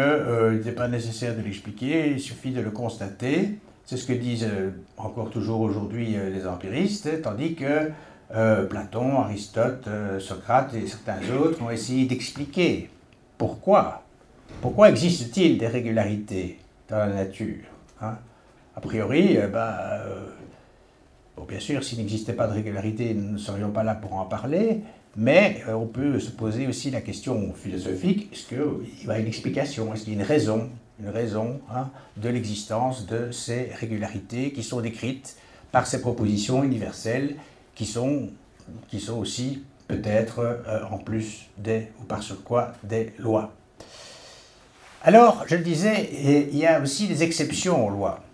[0.52, 3.58] n'était pas nécessaire de l'expliquer, il suffit de le constater.
[3.86, 4.48] C'est ce que disent
[4.96, 7.90] encore toujours aujourd'hui les empiristes, tandis que
[8.30, 9.86] Platon, Aristote,
[10.20, 12.88] Socrate et certains autres ont essayé d'expliquer
[13.36, 14.02] pourquoi.
[14.62, 17.64] Pourquoi existe-t-il des régularités dans la nature
[18.00, 18.16] hein?
[18.74, 19.36] A priori,
[21.36, 24.24] Bon, bien sûr, s'il n'existait pas de régularité, nous ne serions pas là pour en
[24.24, 24.82] parler,
[25.16, 29.26] mais euh, on peut se poser aussi la question philosophique, est-ce qu'il y a une
[29.26, 30.70] explication, est-ce qu'il y a une raison,
[31.00, 35.37] une raison hein, de l'existence de ces régularités qui sont décrites
[35.72, 37.37] par ces propositions universelles
[37.74, 38.30] qui sont,
[38.88, 42.22] qui sont aussi peut-être euh, en plus des, ou par
[42.85, 43.52] des lois.
[45.02, 46.09] Alors, je le disais,
[46.50, 48.24] il y a aussi des exceptions aux lois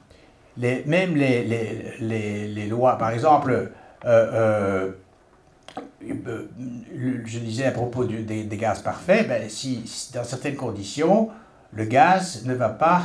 [0.87, 1.44] même les,
[2.01, 3.73] les, les, lois, par exemple,
[4.05, 4.90] euh, euh,
[6.03, 11.31] je disais à propos des, gaz parfaits, ben, si, dans certaines conditions,
[11.72, 13.02] le gaz ne va pas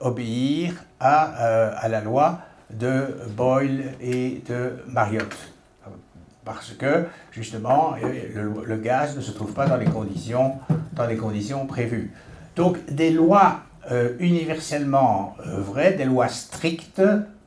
[0.00, 2.38] obéir à, à, la loi
[2.70, 3.04] de
[3.36, 5.36] Boyle et de Marriott.
[6.44, 7.94] Parce que, justement,
[8.66, 10.54] le, gaz ne se trouve pas dans les conditions,
[10.94, 12.12] dans prévues.
[12.54, 17.02] Donc, des lois euh, universellement euh, vraies, des lois strictes,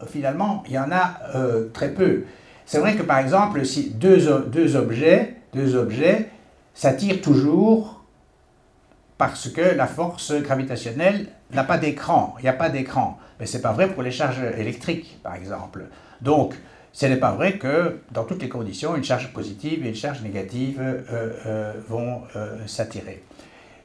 [0.08, 2.24] finalement, il y en a euh, très peu.
[2.66, 6.30] C'est vrai que par exemple, si deux, deux objets, deux objets
[6.74, 7.99] s'attirent toujours
[9.20, 13.20] parce que la force gravitationnelle n'a pas d'écran, il n'y a pas d'écran.
[13.40, 15.86] Mais ce n'est pas vrai pour les charges électriques, par exemple.
[16.22, 16.56] Donc,
[16.94, 20.22] ce n'est pas vrai que dans toutes les conditions, une charge positive et une charge
[20.24, 20.82] négative
[21.88, 22.22] vont
[22.66, 23.22] s'attirer.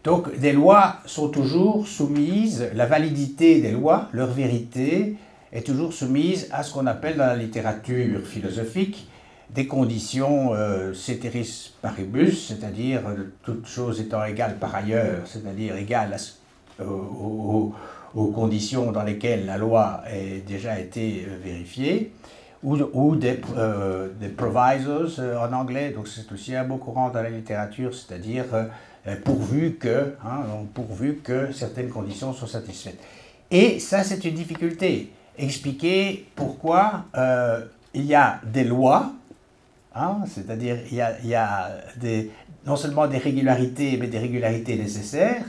[0.04, 5.16] Donc des lois sont toujours soumises, la validité des lois, leur vérité,
[5.52, 9.08] est toujours soumise à ce qu'on appelle dans la littérature philosophique
[9.50, 16.16] des conditions euh, ceteris paribus, c'est-à-dire euh, toutes choses étant égales par ailleurs, c'est-à-dire égales
[16.80, 17.72] aux,
[18.14, 22.12] conditions dans lesquelles la loi a déjà été euh, vérifiée,
[22.62, 23.40] ou, des,
[24.18, 28.46] des, provisos en anglais, donc c'est aussi un mot courant dans la littérature, c'est-à-dire
[29.06, 32.98] euh, pourvu que, hein, pourvu que certaines conditions soient satisfaites.
[33.50, 35.12] Et ça, c'est une difficulté.
[35.36, 39.12] Expliquer pourquoi euh, il y a des lois,
[39.94, 42.30] hein, c'est-à-dire il y a, des,
[42.66, 45.44] non seulement des régularités, mais des régularités nécessaires,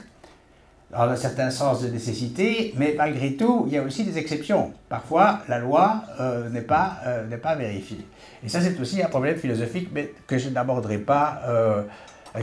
[0.92, 4.72] dans un certain sens de nécessité, mais malgré tout, il y a aussi des exceptions.
[4.88, 8.06] Parfois, la loi euh, n'est pas, n'est pas vérifiée.
[8.44, 11.42] Et ça, c'est aussi un problème philosophique, mais que je n'aborderai pas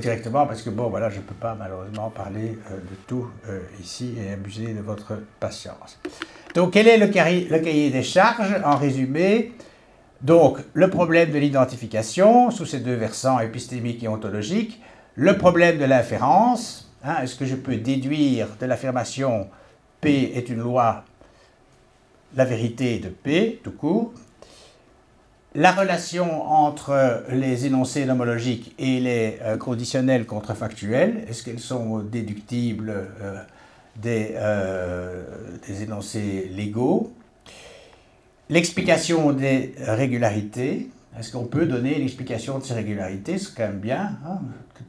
[0.00, 3.60] directement parce que bon voilà je ne peux pas malheureusement parler euh, de tout euh,
[3.80, 5.98] ici et abuser de votre patience.
[6.54, 8.56] Donc quel est le, le cahier des charges?
[8.64, 9.52] En résumé
[10.22, 14.80] Donc le problème de l'identification sous ces deux versants épistémiques et ontologiques,
[15.16, 19.48] le problème de l'inférence, hein, est-ce que je peux déduire de l'affirmation
[20.00, 21.04] P est une loi
[22.34, 24.12] la vérité de P tout court
[25.54, 32.90] la relation entre les énoncés nomologiques et les euh, conditionnels contrefactuels, est-ce qu'elles sont déductibles
[32.90, 33.36] euh,
[34.06, 35.22] euh,
[35.66, 37.12] des, énoncés légaux
[38.52, 43.38] L'explication des régularités, est-ce qu'on peut donner l'explication de ces régularités?
[43.38, 44.40] C'est quand même bien, hein,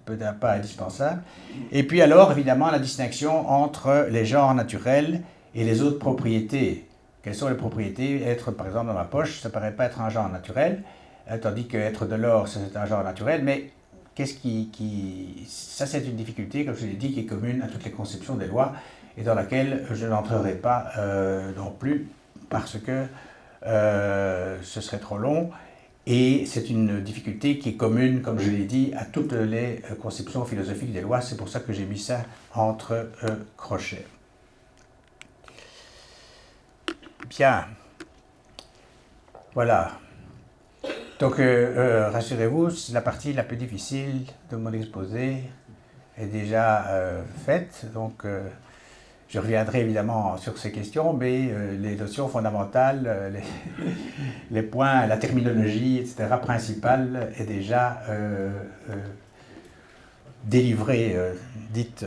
[0.04, 1.21] peut-être pas indispensable.
[1.71, 5.21] Et puis alors, évidemment, la distinction entre les genres naturels
[5.56, 6.86] et les autres propriétés
[7.23, 8.21] quelles sont les propriétés?
[8.23, 10.84] Être, par exemple, dans ma poche, ça ne paraît pas être un genre naturel,
[11.30, 13.69] hein, tandis que être de l'or, c'est un genre naturel, mais
[14.13, 15.45] qu'est-ce qui.
[15.47, 18.36] Ça, c'est une difficulté, comme je l'ai dit, qui est commune à toutes les conceptions
[18.36, 18.73] des lois,
[19.17, 22.10] et dans laquelle je n'entrerai pas euh, non plus,
[22.49, 23.06] parce que
[23.65, 25.52] ce serait trop long,
[26.06, 30.43] et c'est une difficulté qui est commune, comme je l'ai dit, à toutes les conceptions
[30.43, 32.91] philosophiques des lois, c'est pour ça que j'ai mis ça entre
[33.23, 34.06] euh, crochets.
[37.30, 37.65] Bien.
[39.54, 39.91] Voilà.
[41.19, 45.43] Donc, euh, euh, rassurez-vous, la partie la plus difficile de mon exposé
[46.17, 47.86] est déjà euh, faite.
[47.93, 48.26] Donc,
[49.33, 53.85] je reviendrai évidemment sur ces questions, mais les notions fondamentales, les,
[54.51, 58.03] les, points, la terminologie, etc., principale est déjà
[60.43, 61.17] délivrée,
[61.71, 62.05] dite.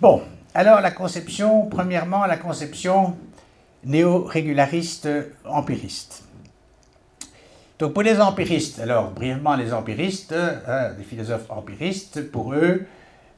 [0.00, 0.22] Bon,
[0.54, 3.14] alors la conception, premièrement, la conception
[3.84, 5.10] néo-régulariste
[5.44, 6.24] empiriste.
[7.78, 10.34] Donc pour les empiristes, alors brièvement les empiristes,
[10.96, 12.86] les philosophes empiristes, pour eux,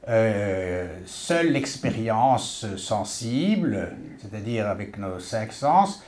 [0.07, 6.03] euh, seule l'expérience sensible, c'est-à-dire avec nos cinq sens,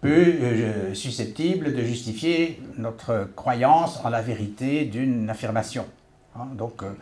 [0.00, 5.86] peut euh, susceptible de justifier notre croyance en la vérité d'une affirmation.
[6.36, 6.48] Hein.
[6.56, 6.92] donc euh,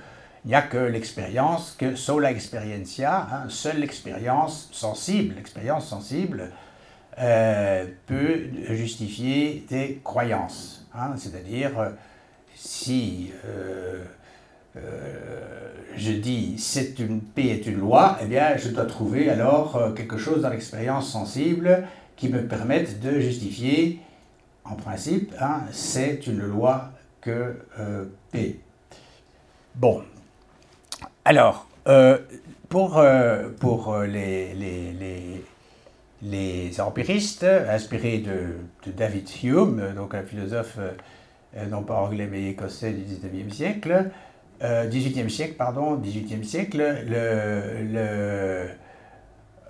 [0.44, 6.52] il n'y a que l'expérience, que sola experiencia, hein, seule l'expérience sensible, l'expérience sensible
[7.16, 10.86] peut justifier des croyances.
[10.94, 11.14] Hein.
[11.16, 11.92] C'est-à-dire,
[12.54, 13.32] si
[15.96, 20.18] je dis c'est une paix est une loi, eh bien je dois trouver alors quelque
[20.18, 21.84] chose dans l'expérience sensible
[22.16, 24.00] qui me permette de justifier,
[24.64, 27.56] en principe, hein, c'est une loi que
[28.30, 28.60] P.
[29.74, 30.02] Bon.
[31.24, 31.66] Alors,
[32.68, 33.02] pour,
[33.58, 35.42] pour les, les
[36.22, 42.92] les empiristes, inspirés de, David Hume, donc un philosophe euh, non pas anglais mais écossais
[42.92, 44.10] du 19e siècle,
[44.60, 48.66] 18e euh, siècle, pardon, 18e siècle, le,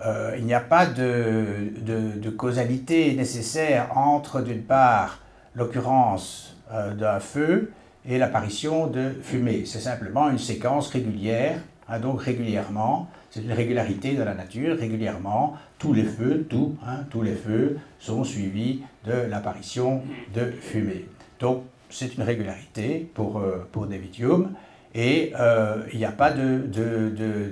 [0.05, 5.19] euh, il n'y a pas de, causalité nécessaire entre, d'une part,
[5.55, 7.71] l'occurrence d'un feu
[8.05, 9.63] et l'apparition de fumée.
[9.65, 15.55] C'est simplement une séquence régulière, hein, donc régulièrement, c'est une régularité de la nature, régulièrement,
[15.79, 16.47] tous les feux,
[16.85, 20.01] hein, tous les feux sont suivis de l'apparition
[20.33, 21.05] de fumée.
[21.39, 24.49] Donc c'est une régularité pour, euh, pour David Hume
[24.97, 26.67] et euh, il n'y a pas de,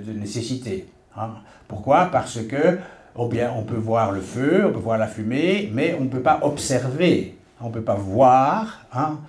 [0.08, 0.88] nécessité.
[1.16, 1.36] Hein.
[1.68, 2.10] Pourquoi?
[2.12, 2.80] Parce que
[3.16, 6.10] oh bien, on peut voir le feu, on peut voir la fumée, mais on ne
[6.10, 9.20] peut pas observer, on ne peut pas voir hein,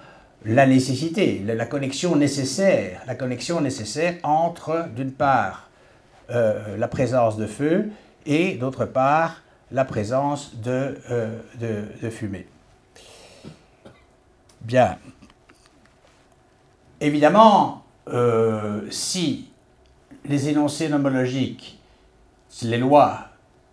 [0.44, 5.68] la nécessité, la, connexion nécessaire, la connexion nécessaire entre, d'une part,
[6.31, 7.90] euh, la présence de feu
[8.24, 11.38] et d'autre part la présence de, euh,
[12.00, 12.46] de, fumée.
[14.62, 14.96] Bien.
[17.00, 19.49] Évidemment, euh, si
[20.25, 21.81] les énoncés nomologiques,
[22.62, 23.29] les lois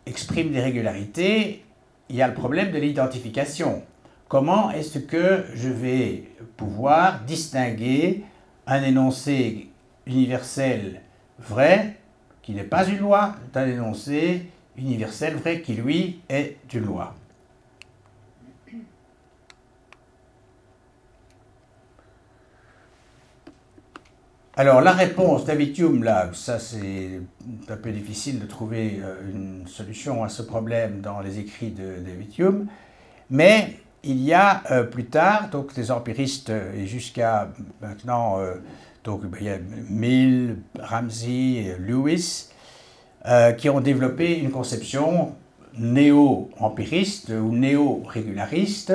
[0.05, 1.63] expriment des régularités,
[2.09, 3.83] il y a le problème de l'identification.
[4.27, 6.23] Comment est-ce que je vais
[6.57, 8.23] pouvoir distinguer
[8.67, 9.69] un énoncé
[10.05, 11.01] universel
[11.39, 11.97] vrai
[12.41, 17.15] qui n'est pas une loi, d'un énoncé universel vrai qui, lui, est une loi?
[24.55, 27.21] Alors la réponse David Hume, là, ça c'est
[27.69, 31.73] un peu difficile de trouver euh, une solution à ce problème dans les écrits
[32.37, 32.67] Hume,
[33.29, 38.39] mais il y a euh, plus tard, donc des empiristes, et jusqu'à maintenant
[39.03, 39.57] donc ben, il y a
[39.89, 42.49] Mill, Ramsey, Lewis,
[43.25, 45.35] euh, qui ont développé une conception
[45.77, 48.93] néo-empiriste ou néo-régulariste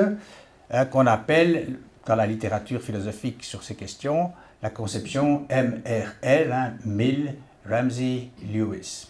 [0.73, 7.35] euh, qu'on appelle dans la littérature philosophique sur ces questions la conception MRL, hein, Mill,
[7.67, 9.07] Ramsey, Lewis.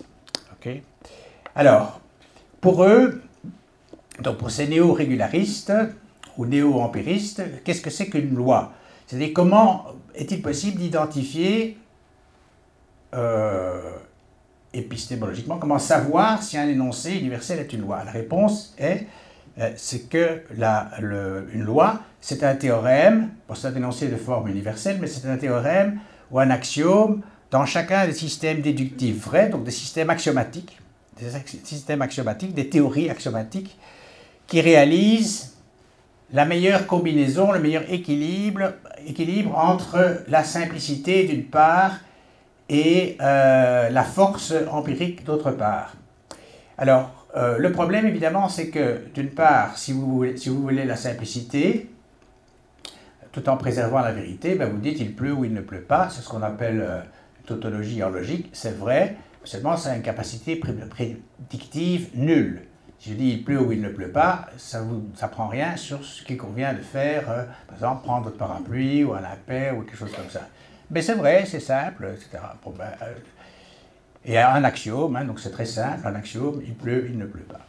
[1.56, 2.02] Alors,
[2.62, 3.22] pour eux,
[4.22, 5.74] donc pour ces néo-régularistes
[6.38, 8.74] ou néo-empiristes, qu'est-ce que c'est qu'une loi?
[9.08, 11.78] C'est-à-dire comment est-il possible d'identifier
[13.16, 13.92] euh,
[14.74, 18.04] épistémologiquement, comment savoir si un énoncé universel est une loi?
[18.04, 19.08] La réponse est
[19.76, 24.98] c'est que la, une loi, c'est un théorème, pour c'est un énoncé de forme universelle,
[25.00, 26.00] mais c'est un théorème
[26.32, 30.80] ou un axiome dans chacun des systèmes déductifs vrais, donc des systèmes axiomatiques,
[31.20, 31.30] des
[31.64, 33.78] systèmes axiomatiques, des théories axiomatiques,
[34.48, 35.56] qui réalisent
[36.32, 38.74] la meilleure combinaison, le meilleur équilibre,
[39.06, 41.94] équilibre entre la simplicité d'une part
[42.70, 45.96] et euh, la force empirique d'autre part.
[46.78, 51.90] Alors, euh, le problème évidemment, c'est que d'une part, si vous, voulez, la simplicité,
[53.32, 56.10] tout en préservant la vérité, ben vous dites il pleut ou il ne pleut pas,
[56.10, 57.02] c'est ce qu'on appelle euh,
[57.46, 62.62] tautologie en logique, c'est vrai, seulement ça a une capacité prédictive nulle.
[62.98, 66.04] Si je dis il pleut ou il ne pleut pas, ça ne prend rien sur
[66.04, 69.84] ce qu'il convient de faire, euh, par exemple prendre votre parapluie ou un lapin ou
[69.84, 70.48] quelque chose comme ça.
[70.90, 72.44] Mais c'est vrai, c'est simple, etc.
[74.26, 77.44] et un axiome, hein, donc c'est très simple, un axiome, il pleut, il ne pleut
[77.44, 77.62] pas.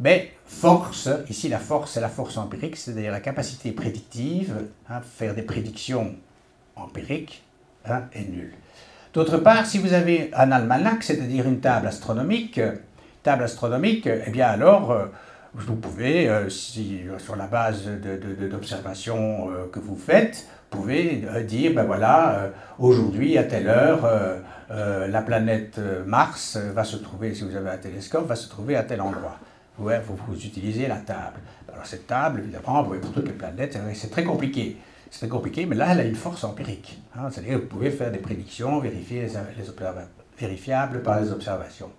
[0.00, 4.54] Mais force, ici la force, c'est la force empirique, c'est-à-dire la capacité prédictive,
[4.88, 6.14] hein, faire des prédictions
[6.76, 7.42] empiriques,
[7.86, 8.54] hein, est nulle.
[9.12, 12.60] D'autre part, si vous avez un almanach, c'est-à-dire une table astronomique,
[13.22, 15.06] table astronomique, eh bien alors, euh,
[15.52, 17.86] vous pouvez, euh, sur la base
[18.50, 24.08] d'observations de, que vous faites, vous pouvez dire, ben voilà, aujourd'hui à telle heure,
[24.70, 28.84] la planète Mars va se trouver, si vous avez un télescope, va se trouver à
[28.84, 29.36] tel endroit.
[29.76, 29.90] vous,
[30.28, 31.40] vous utilisez la table.
[31.72, 34.76] Alors cette table, évidemment, vous voyez pour toutes les planètes, c'est très compliqué.
[35.10, 37.02] C'est compliqué, mais là, elle a une force empirique.
[37.16, 37.28] Hein.
[37.30, 39.64] C'est-à-dire que vous pouvez faire des prédictions vérifier les,
[40.38, 41.90] vérifiables par les observations.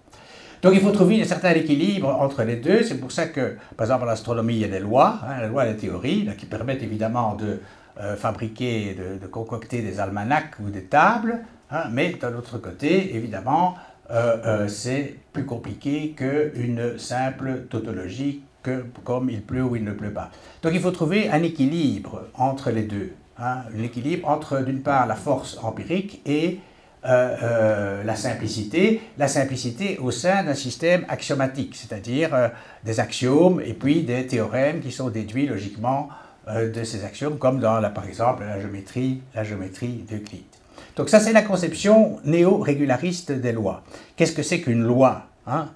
[0.61, 2.83] Donc il faut trouver un certain équilibre entre les deux.
[2.83, 5.47] C'est pour ça que, par exemple, en astronomie, il y a des lois, hein, les
[5.47, 7.59] lois des théories, qui permettent évidemment de
[7.99, 11.39] euh, fabriquer, de, concocter des almanachs ou des tables.
[11.71, 13.75] Hein, mais d'un autre côté, évidemment,
[14.09, 19.93] euh, euh, c'est plus compliqué qu'une simple tautologie que comme il pleut ou il ne
[19.93, 20.29] pleut pas.
[20.61, 23.13] Donc il faut trouver un équilibre entre les deux.
[23.39, 26.59] Hein, l'équilibre entre d'une part la force empirique et
[27.05, 32.51] euh, la simplicité, la simplicité au sein d'un système axiomatique, c'est-à-dire
[32.83, 36.09] des axiomes et puis des théorèmes qui sont déduits logiquement
[36.47, 40.50] de ces axiomes, comme dans la, par exemple la géométrie, la géométrie d'Euclide.
[40.95, 43.83] Donc ça c'est la conception néo-régulariste des lois.
[44.15, 45.69] Qu'est-ce que c'est qu'une loi hein?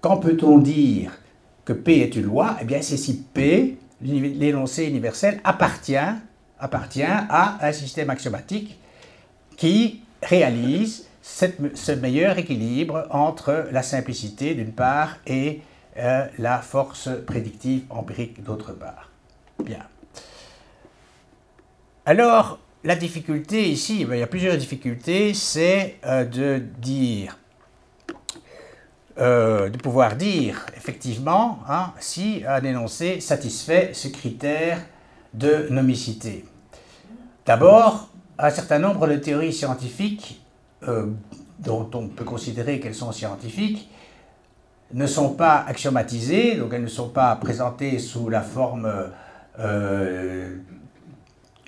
[0.00, 1.18] Quand peut-on dire
[1.64, 5.96] que P est une loi, eh bien c'est si P, l'énoncé universel, appartient,
[6.58, 8.78] appartient à un système axiomatique
[9.56, 15.62] qui réalise ce meilleur équilibre entre la simplicité d'une part et
[15.98, 19.10] euh, la force prédictive empirique d'autre part.
[19.64, 19.82] Bien.
[22.04, 27.36] Alors, la difficulté ici, il y a plusieurs difficultés, c'est euh, de dire
[29.18, 34.78] euh, de pouvoir dire effectivement hein, si un énoncé satisfait ce critère
[35.32, 36.44] de nomicité.
[37.46, 40.42] D'abord, un certain nombre de théories scientifiques,
[40.86, 41.06] euh,
[41.58, 43.88] dont on peut considérer qu'elles sont scientifiques,
[44.92, 48.92] ne sont pas axiomatisées, donc elles ne sont pas présentées sous la forme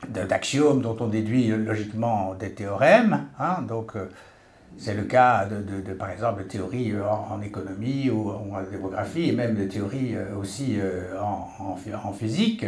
[0.06, 3.26] d'axiomes dont on déduit logiquement des théorèmes.
[3.38, 3.96] Hein, donc,
[4.76, 9.32] c'est le cas de, par exemple, de théories euh, en, économie ou, en démographie, et
[9.32, 12.64] même de théories euh, aussi euh, en, physique.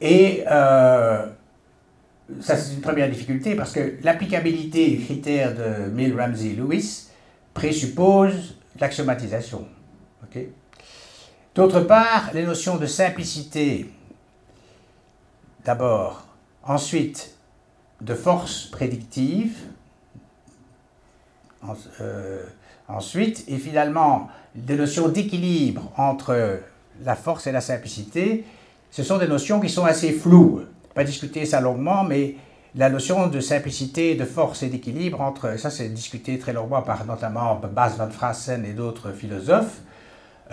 [0.00, 1.26] Et ça,
[2.56, 7.08] c'est une première difficulté parce que l'applicabilité du critère de Mill, Ramsey, Lewis
[7.54, 9.66] présuppose l'axiomatisation.
[11.54, 13.86] D'autre part, les notions de simplicité,
[15.64, 16.26] d'abord,
[16.62, 17.36] ensuite
[18.00, 19.56] de force prédictive,
[22.00, 22.42] euh,
[22.88, 26.60] ensuite, et finalement, des notions d'équilibre entre
[27.04, 28.44] la force et la simplicité,
[28.90, 30.62] ce sont des notions qui sont assez floues.
[30.94, 32.36] Pas discuter ça longuement, mais
[32.74, 37.06] la notion de simplicité, de force et d'équilibre entre, ça c'est discuté très longuement par
[37.06, 39.80] notamment Bas van Frassen et d'autres philosophes,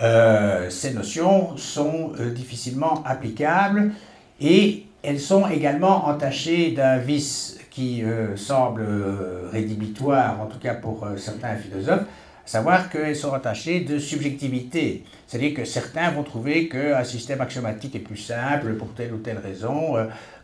[0.00, 3.92] euh, ces notions sont euh, difficilement applicables
[4.40, 10.74] et elles sont également entachées d'un vice qui euh, semble euh, rédhibitoire, en tout cas
[10.74, 15.04] pour euh, certains philosophes, à savoir qu'elles sont attachées de subjectivité.
[15.26, 19.38] C'est-à-dire que certains vont trouver qu'un système axiomatique est plus simple pour telle ou telle
[19.38, 19.94] raison,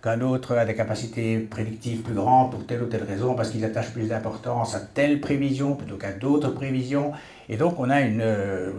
[0.02, 3.64] qu'un autre a des capacités prédictives plus grandes pour telle ou telle raison, parce qu'ils
[3.64, 7.10] attachent plus d'importance à telle prévision plutôt qu'à d'autres prévisions.
[7.48, 8.22] Et donc on a une,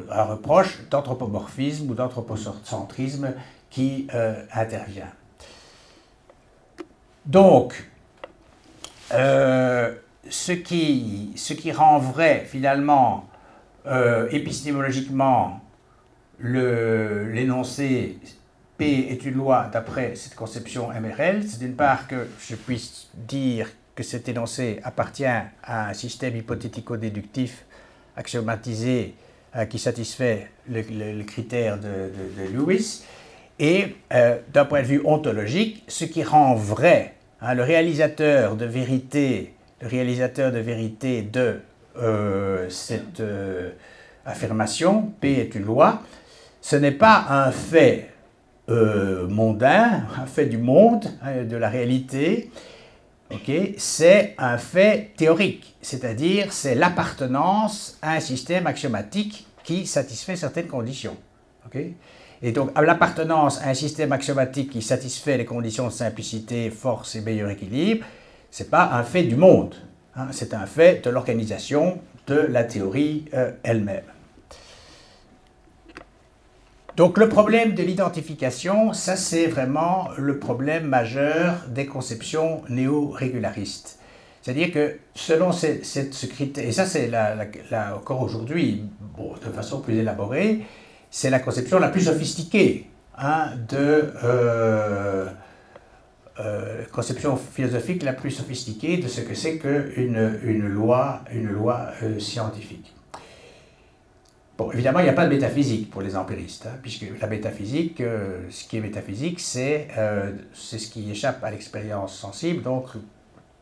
[0.09, 3.33] un reproche d'anthropomorphisme ou d'anthropocentrisme
[3.69, 4.07] qui
[4.53, 5.11] intervient.
[7.27, 7.73] Donc,
[9.13, 9.93] euh,
[10.29, 13.27] ce, qui, rend vrai finalement
[13.85, 15.59] euh, épistémologiquement
[16.39, 18.17] l'énoncé
[18.77, 23.69] P est une loi d'après cette conception MRL, c'est d'une part que je puisse dire
[23.95, 27.65] que cet énoncé appartient à un système hypothético-déductif
[28.15, 29.15] axiomatisé
[29.57, 32.09] euh, qui satisfait le, critère de,
[32.53, 33.03] Lewis,
[33.59, 33.97] et
[34.53, 39.87] d'un point de vue ontologique, ce qui rend vrai Hein, le réalisateur de vérité, le
[39.87, 41.59] réalisateur de vérité de
[41.97, 43.69] euh, cette euh,
[44.25, 46.01] affirmation, P est une loi,
[46.61, 48.09] ce n'est pas un fait
[48.69, 52.49] euh, mondain, un fait du monde, hein, de la réalité,
[53.77, 61.17] c'est un fait théorique, c'est-à-dire c'est l'appartenance à un système axiomatique qui satisfait certaines conditions.
[62.41, 67.21] Et donc, l'appartenance à un système axiomatique qui satisfait les conditions de simplicité, force et
[67.21, 68.05] meilleur équilibre,
[68.51, 69.75] ce n'est pas un fait du monde,
[70.15, 70.27] hein.
[70.31, 74.03] c'est un fait de l'organisation de la théorie euh, elle-même.
[76.95, 83.99] Donc le problème de l'identification, ça c'est vraiment le problème majeur des conceptions néo-régularistes.
[84.41, 87.11] C'est-à-dire que selon ce critère, et ça c'est
[87.95, 88.85] encore aujourd'hui,
[89.45, 90.61] de façon plus élaborée,
[91.17, 92.85] c'est la conception la plus sophistiquée
[93.17, 95.25] hein, de euh,
[96.39, 101.87] euh, conception philosophique la plus sophistiquée de ce que c'est qu'une une loi, une loi
[102.03, 102.93] euh, scientifique.
[104.59, 108.03] Bon, évidemment, il n'y a pas de métaphysique pour les empiristes, hein, puisque la métaphysique,
[108.51, 112.89] ce qui est métaphysique, c'est euh, ce qui échappe à l'expérience sensible, donc,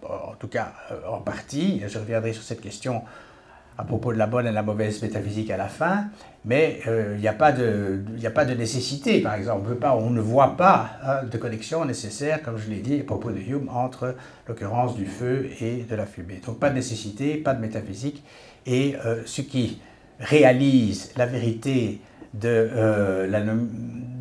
[0.03, 0.73] en tout cas,
[1.09, 3.03] en partie, je reviendrai sur cette question
[3.77, 6.05] à propos de la bonne et la mauvaise métaphysique à la fin,
[6.45, 11.23] mais il n'y a, pas de, de nécessité, par exemple, on, ne voit pas hein,
[11.23, 14.15] de connexion nécessaire, comme je l'ai dit à propos de Hume, entre
[14.47, 16.41] l'occurrence du feu et de la fumée.
[16.45, 18.23] Donc pas de nécessité, pas de métaphysique,
[18.67, 19.81] et ce qui
[20.19, 22.01] réalise la vérité
[22.33, 23.27] de, euh,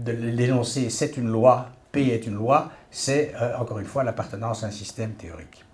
[0.06, 4.68] l'énoncé c'est une loi, P est une loi, c'est euh, encore une fois l'appartenance à
[4.68, 5.64] un système théorique.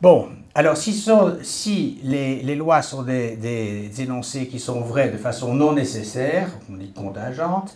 [0.00, 6.48] Bon, alors si, les, lois sont des, énoncés qui sont vrais de façon non nécessaire,
[6.70, 7.74] on dit contingente,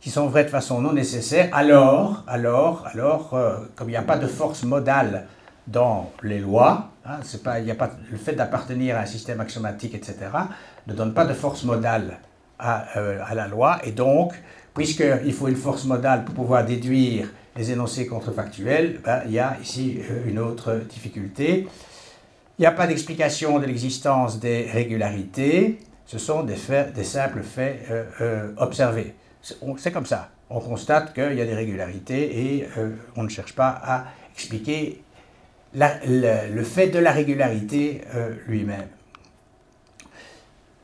[0.00, 4.02] qui sont vrais de façon non nécessaire, alors, alors, alors, euh, comme il n'y a
[4.02, 5.26] pas de force modale
[5.66, 10.16] dans les lois, hein, pas, a pas, le fait d'appartenir à un système axiomatique, etc.,
[10.86, 12.18] ne donne pas de force modale
[12.58, 14.34] à, euh, à la loi, et donc,
[14.74, 19.56] puisqu'il faut une force modale pour pouvoir déduire les énoncés contrefactuels, ben, il y a
[19.62, 21.66] ici euh, une autre difficulté.
[22.58, 27.42] Il n'y a pas d'explication de l'existence des régularités, ce sont des, faits, des simples
[27.42, 27.86] faits
[28.20, 29.14] euh, observés.
[29.42, 30.30] C'est comme ça.
[30.50, 32.68] On constate qu'il y a des régularités et
[33.16, 35.02] on ne cherche pas à expliquer
[35.74, 38.88] le, fait de la régularité euh, lui-même.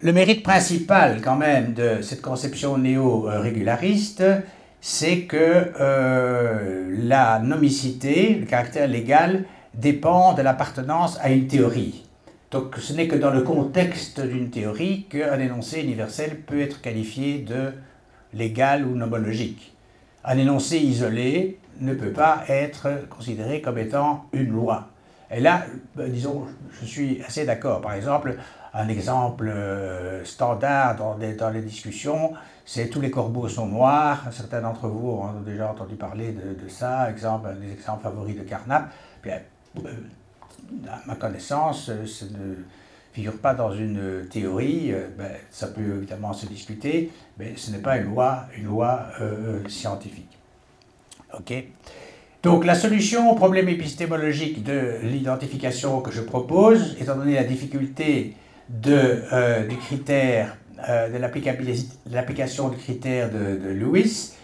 [0.01, 4.25] Le mérite principal quand même de cette conception néo-régulariste,
[4.81, 12.05] c'est que euh, la nomicité, le caractère légal, dépend de l'appartenance à une théorie.
[12.51, 17.39] Donc ce n'est que dans le contexte d'une théorie qu'un énoncé universel peut être qualifié
[17.39, 17.73] de
[18.35, 19.75] légal ou nomologique.
[20.25, 24.89] Un énoncé isolé ne peut pas être considéré comme étant une loi.
[25.31, 25.65] Et là,
[25.95, 26.47] ben, disons,
[26.81, 27.81] je suis assez d'accord.
[27.81, 28.37] Par exemple,
[28.73, 32.33] un exemple euh, standard dans, les discussions,
[32.65, 34.27] c'est tous les corbeaux sont noirs.
[34.31, 37.11] Certains d'entre vous ont déjà entendu parler de, ça.
[37.11, 38.93] Exemple, des exemples favoris de Carnap.
[39.23, 39.41] Bien,
[39.85, 39.91] euh,
[40.89, 42.55] à ma connaissance, ça ne
[43.13, 44.93] figure pas dans une théorie.
[44.93, 49.07] Euh, ben, ça peut évidemment se discuter, mais ce n'est pas une loi, une loi
[49.69, 50.39] scientifique.
[51.37, 51.53] OK
[52.43, 58.35] donc la solution au problème épistémologique de l'identification que je propose, étant donné la difficulté
[58.71, 60.57] de, euh, du critère,
[60.89, 61.19] euh, de
[62.13, 64.35] l'application du critère de, Lewis,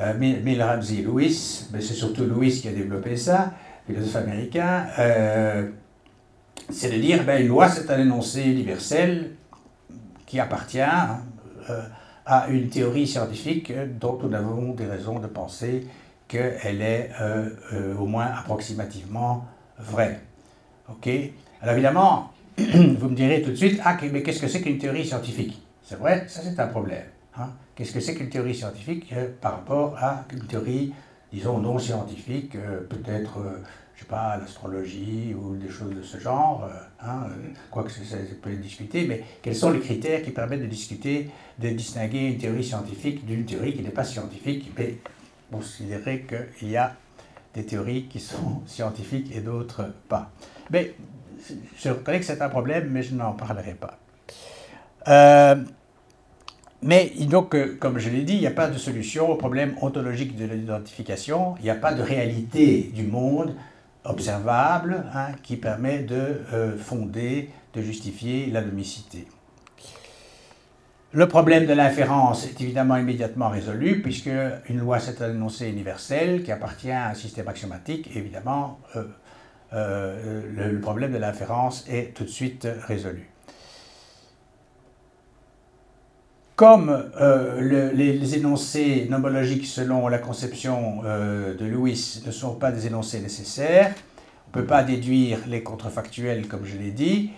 [0.00, 0.12] euh,
[0.58, 3.52] Ramsey Lewis, mais c'est surtout Lewis qui a développé ça,
[3.86, 5.68] philosophe américain, euh,
[6.70, 9.32] c'est de dire ben, une loi c'est un énoncé universel
[10.26, 15.86] qui appartient à une théorie scientifique dont nous avons des raisons de penser
[16.26, 17.10] qu'elle est
[17.98, 19.44] au moins approximativement
[19.78, 20.20] vraie.
[20.88, 21.10] Ok?
[21.60, 25.06] Alors évidemment, vous me direz tout de suite, ah, mais qu'est-ce que c'est qu'une théorie
[25.06, 25.62] scientifique?
[25.82, 27.04] C'est vrai, ça c'est un problème.
[27.36, 27.50] Hein.
[27.74, 30.92] Qu'est-ce que c'est qu'une théorie scientifique euh, par rapport à une théorie,
[31.32, 32.52] disons, non scientifique,
[32.90, 33.38] peut-être,
[33.94, 36.68] je sais pas, l'astrologie ou des choses de ce genre,
[37.00, 37.26] hein,
[37.70, 41.30] quoique ça, ça, peut être discuté, mais quels sont les critères qui permettent de discuter,
[41.58, 44.98] de distinguer une théorie scientifique d'une théorie qui n'est pas scientifique, mais
[45.52, 46.96] considérer qu'il y a
[47.54, 50.32] des théories qui sont scientifiques et d'autres pas.
[50.70, 50.94] Mais
[51.78, 53.98] je reconnais que c'est un problème, mais je n'en parlerai pas.
[55.08, 55.56] Euh,
[56.82, 59.74] mais donc, euh, comme je l'ai dit, il n'y a pas de solution au problème
[59.80, 63.54] ontologique de l'identification, il n'y a pas de réalité du monde
[64.04, 69.28] observable hein, qui permet de euh, fonder, de justifier la domicité.
[71.12, 74.30] Le problème de l'inférence est évidemment immédiatement résolu, puisque
[74.68, 78.80] une loi c'est un énoncé universel qui appartient à un système axiomatique, évidemment,
[79.74, 83.28] euh, le, problème de l'inférence est tout de suite résolu.
[86.56, 93.20] Comme euh, les, énoncés nomologiques selon la conception de Lewis ne sont pas des énoncés
[93.20, 93.92] nécessaires,
[94.46, 97.32] on ne peut pas déduire les contrefactuels comme je l'ai dit,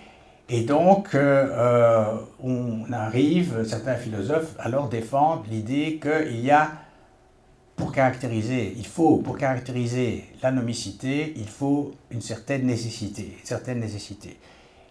[0.50, 2.04] et donc, euh, euh,
[2.42, 6.70] on arrive, certains philosophes alors défendent l'idée qu'il y a,
[7.76, 13.84] pour caractériser, il faut, pour caractériser la nomicité, il faut une certaine nécessité, une certaine.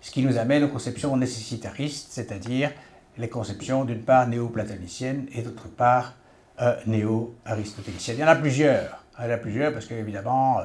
[0.02, 2.72] Ce qui nous amène aux conceptions nécessitaristes, c'est-à-dire
[3.18, 6.16] les conceptions d'une part néo-platoniciennes et d'autre part
[6.62, 8.18] euh, néo-aristotéliciennes.
[8.18, 9.04] Il y en a plusieurs.
[9.20, 10.62] Il y en a plusieurs parce qu'évidemment,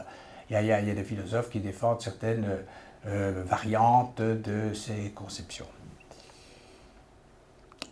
[0.50, 2.46] il, il, y a des philosophes qui défendent certaines
[3.06, 5.68] euh, variantes de ces conceptions.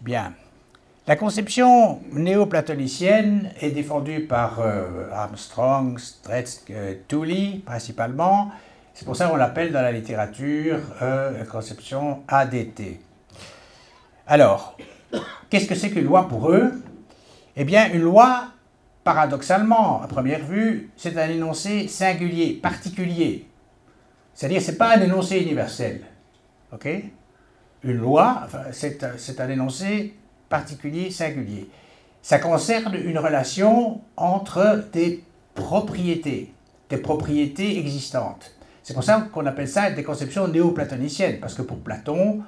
[0.00, 0.34] Bien.
[1.08, 6.64] La conception néo-platonicienne est défendue par euh, Armstrong, Stretz,
[7.06, 8.50] Tooley principalement.
[8.92, 12.98] C'est pour ça qu'on l'appelle dans la littérature euh, conception ADT.
[14.26, 14.76] Alors,
[15.48, 16.72] qu'est-ce que c'est qu'une loi pour eux?
[17.54, 18.48] Eh bien, une loi,
[19.04, 23.46] paradoxalement, à première vue, c'est un énoncé singulier, particulier.
[24.34, 26.00] C'est-à-dire, ce n'est pas un énoncé universel.
[26.72, 26.88] OK?
[27.84, 30.16] Une loi, c'est un énoncé
[30.48, 31.68] particulier, singulier.
[32.22, 35.22] Ça concerne une relation entre des
[35.54, 36.52] propriétés,
[36.90, 38.52] des propriétés existantes.
[38.82, 42.42] C'est pour ça qu'on appelle ça des conceptions néo-platoniciennes, parce que pour Platon,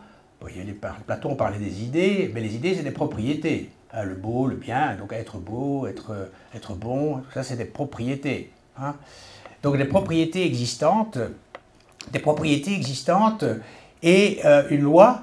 [1.06, 3.70] Platon parlait des idées, mais les idées, c'est des propriétés.
[3.92, 7.64] Hein, le beau, le bien, donc être beau, être, être bon, tout ça, c'est des
[7.64, 8.52] propriétés.
[8.78, 8.94] Hein.
[9.62, 11.18] Donc des propriétés existantes,
[12.12, 13.44] des propriétés existantes,
[14.02, 15.22] et euh, une loi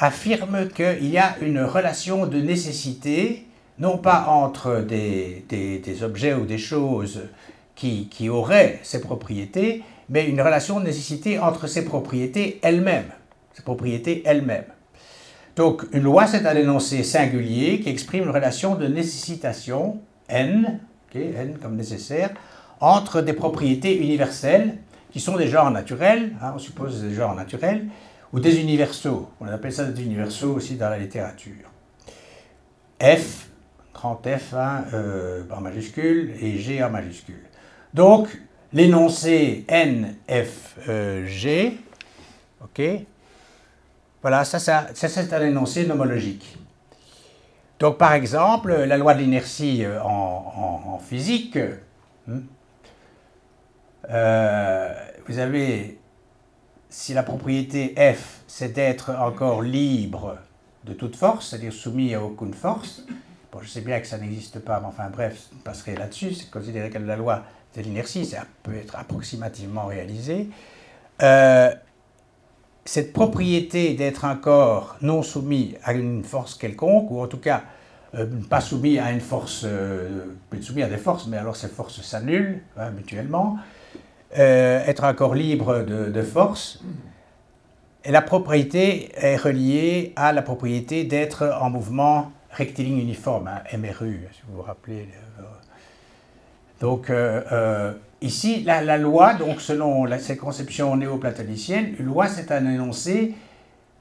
[0.00, 3.46] affirme qu'il y a une relation de nécessité,
[3.78, 5.44] non pas entre des,
[6.02, 7.28] objets ou des choses
[7.76, 13.10] qui, auraient ces propriétés, mais une relation de nécessité entre ces propriétés elles-mêmes.
[13.52, 14.64] Ces propriétés elles-mêmes.
[15.56, 19.98] Donc une loi, c'est un énoncé singulier qui exprime une relation de nécessitation,
[20.28, 20.80] N,
[21.14, 22.30] N comme nécessaire,
[22.80, 24.78] entre des propriétés universelles
[25.12, 27.86] qui sont des genres naturels, hein, on suppose des genres naturels,
[28.32, 29.28] ou des universaux.
[29.40, 31.70] On appelle ça des universaux aussi dans la littérature.
[33.00, 33.48] F,
[33.94, 37.44] grand F hein, euh, en majuscule et G en majuscule.
[37.94, 38.28] Donc,
[38.72, 40.98] l'énoncé NFG,
[42.62, 42.82] ok,
[44.22, 46.58] voilà, ça, ça, c'est un énoncé nomologique.
[47.78, 51.58] Donc, par exemple, la loi de l'inertie euh, en, physique,
[52.26, 52.40] hmm,
[54.10, 54.92] euh,
[55.26, 55.99] vous avez
[56.90, 60.36] si la propriété F, c'est d'être encore libre
[60.84, 63.04] de toute force, c'est-à-dire soumis à aucune force,
[63.52, 66.50] bon, je sais bien que ça n'existe pas, mais enfin bref, je passerai là-dessus, c'est
[66.50, 67.44] considéré que la loi
[67.76, 70.48] de l'inertie, ça peut être approximativement réalisé.
[71.22, 71.72] Euh,
[72.84, 77.62] cette propriété d'être encore non soumis à une force quelconque, ou en tout cas
[78.16, 80.24] euh, pas soumis à une force, euh,
[80.60, 83.58] soumis à des forces, mais alors ces forces s'annulent hein, mutuellement,
[84.38, 86.80] euh, être encore libre de, force.
[88.04, 94.20] Et la propriété est reliée à la propriété d'être en mouvement rectiligne uniforme, hein, MRU,
[94.32, 95.08] si vous vous rappelez.
[95.38, 95.42] Euh,
[96.80, 102.70] donc euh, ici, la, loi, donc selon la, cette conception néo-platonicienne, une loi c'est un
[102.70, 103.34] énoncé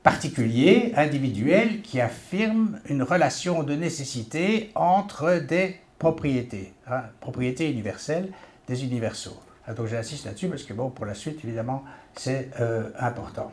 [0.04, 8.30] particulier, individuel, qui affirme une relation de nécessité entre des propriétés, hein, propriétés universelles,
[8.68, 9.38] des universaux.
[9.70, 11.84] Ah, donc j'insiste là-dessus parce que bon, pour la suite, évidemment,
[12.16, 13.52] c'est euh, important.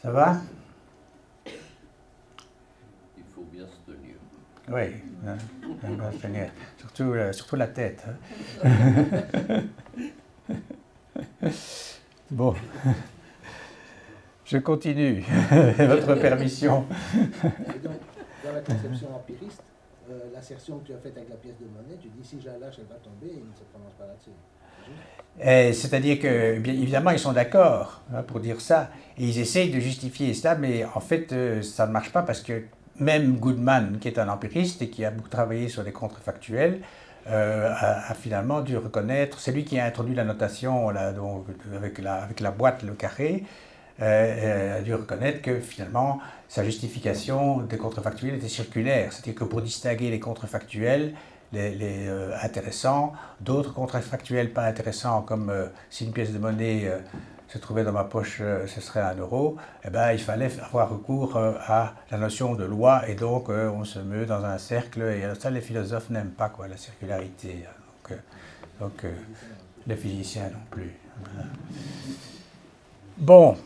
[0.00, 0.36] Ça va?
[1.44, 4.14] Il faut bien se tenir.
[4.68, 4.94] Oui,
[5.26, 5.36] hein,
[5.82, 6.50] bien se tenir.
[6.76, 8.04] Surtout, euh, surtout la tête.
[8.62, 9.64] Hein.
[12.30, 12.54] bon.
[14.44, 15.24] Je continue.
[15.78, 16.86] Votre permission.
[18.44, 19.64] dans la conception empiriste,
[20.10, 22.46] euh, l'assertion que tu as faite avec la pièce de monnaie, tu dis si je
[22.46, 24.30] la lâche, elle tomber et il ne se prononce pas là-dessus.
[25.40, 29.70] Eh, c'est-à-dire que, bien évidemment, ils sont d'accord hein, pour dire ça, et ils essayent
[29.70, 32.64] de justifier ça, mais en fait, euh, ça ne marche pas parce que
[32.98, 36.80] même Goodman, qui est un empiriste et qui a beaucoup travaillé sur les contrefactuels,
[37.28, 41.46] euh, a, finalement dû reconnaître, c'est lui qui a introduit la notation donc,
[41.76, 42.00] avec
[42.40, 43.44] la boîte, le carré,
[44.00, 49.12] a dû reconnaître que finalement, sa justification des contrefactuels était circulaire.
[49.12, 51.14] C'est-à-dire que pour distinguer les contrefactuels,
[51.52, 56.98] les, euh, intéressants, d'autres contrefactuels pas intéressants, comme euh, si une pièce de monnaie euh,
[57.48, 61.38] se trouvait dans ma poche, ce serait un euro, eh ben, il fallait avoir recours
[61.38, 65.48] à la notion de loi, et donc on se meut dans un cercle, et ça
[65.48, 67.64] les philosophes n'aiment pas, quoi, la circularité.
[67.66, 67.72] Hein.
[68.10, 68.18] Donc,
[68.80, 69.06] donc
[69.86, 70.92] les physiciens non plus.
[73.16, 73.56] Bon,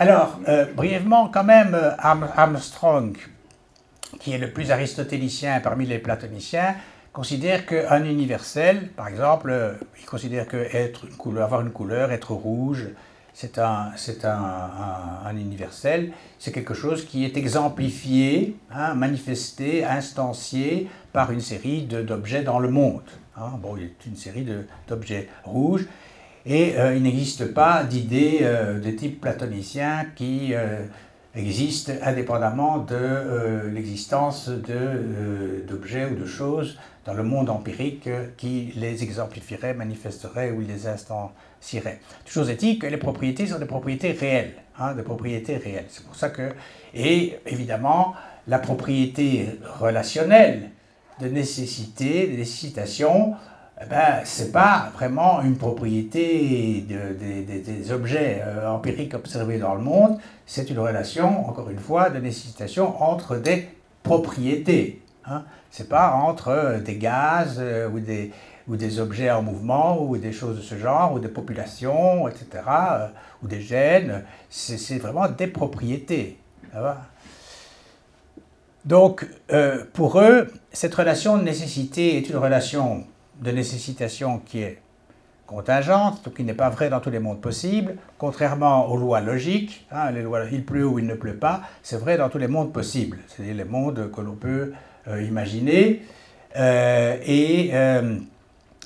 [0.00, 3.18] alors, euh, brièvement, quand même, euh, Armstrong,
[4.18, 6.74] qui est le plus aristotélicien parmi les platoniciens,
[7.12, 12.12] considère qu'un universel, par exemple, euh, il considère que être une couleur, avoir une couleur,
[12.12, 12.88] être rouge,
[13.34, 13.92] c'est un,
[15.34, 22.58] universel, c'est quelque chose qui est exemplifié, hein, manifesté, instancié par une série d'objets dans
[22.58, 23.02] le monde.
[23.36, 23.52] Hein.
[23.60, 24.46] Bon, il y a une série
[24.88, 25.86] d'objets rouges.
[26.46, 30.82] Et euh, il n'existe pas d'idée euh, de type platonicien qui euh,
[31.34, 39.02] existent indépendamment de euh, l'existence d'objets ou de choses dans le monde empirique qui les
[39.02, 42.00] exemplifieraient, manifesteraient ou les instancieraient.
[42.24, 45.86] Toujours est-il que les propriétés sont des propriétés réelles, hein, des propriétés réelles.
[45.88, 46.52] C'est pour ça que,
[46.94, 48.14] et évidemment,
[48.48, 49.46] la propriété
[49.78, 50.70] relationnelle
[51.20, 53.34] de nécessité, de nécessitation,
[53.82, 59.80] eh ben, ce n'est pas vraiment une propriété des objets euh, empiriques observés dans le
[59.80, 63.68] monde, c'est une relation, encore une fois, de nécessitation entre des
[64.02, 65.00] propriétés.
[65.24, 65.44] Hein.
[65.70, 68.32] Ce n'est pas entre euh, des gaz euh, ou, des,
[68.68, 72.62] ou des objets en mouvement ou des choses de ce genre, ou des populations, etc.,
[73.42, 74.24] ou des gènes.
[74.50, 76.38] C'est vraiment des propriétés.
[78.84, 79.26] Donc,
[79.94, 83.04] pour eux, cette relation de nécessité est une relation
[83.40, 84.80] de nécessitation qui est
[85.50, 89.84] contingente, donc qui n'est pas vrai dans tous les mondes possibles, contrairement aux lois logiques,
[89.90, 92.46] hein, les lois il pleut ou il ne pleut pas, c'est vrai dans tous les
[92.46, 94.72] mondes possibles, c'est-à-dire les mondes que l'on peut
[95.08, 96.02] euh, imaginer.
[96.56, 98.16] Euh, et euh,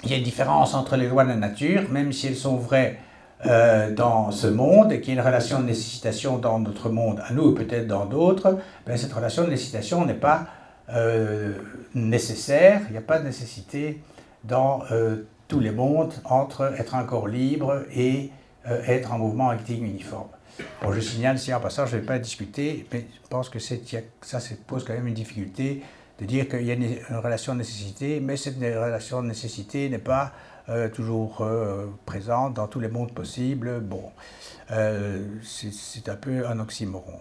[0.04, 2.56] il y a une différence entre les lois de la nature, même si elles sont
[2.56, 2.98] vraies
[3.94, 7.30] dans ce monde et qu'il y a une relation de nécessitation dans notre monde, à
[7.34, 10.46] nous peut-être dans d'autres, ben, cette relation de nécessitation n'est pas
[11.94, 14.00] nécessaire, il n'y a pas de nécessité
[14.44, 18.30] dans euh, tous les mondes entre être un corps libre et
[18.66, 20.28] euh, être en mouvement actif uniforme.
[20.82, 23.58] Bon, je signale si en passant, je ne vais pas discuter, mais je pense que
[23.58, 23.76] ça,
[24.66, 25.82] pose quand même une difficulté
[26.20, 29.98] de dire qu'il y a une, relation de nécessité, mais cette relation de nécessité n'est
[29.98, 30.32] pas
[30.68, 31.44] euh, toujours
[32.06, 33.80] présente dans tous les mondes possibles.
[33.80, 34.12] Bon,
[35.42, 37.20] c'est un peu un oxymoron.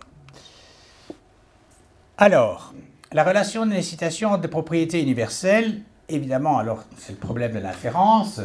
[2.18, 2.76] Alors,
[3.12, 8.42] la relation de nécessitation entre des propriétés universelles évidemment, alors c'est le problème de l'inférence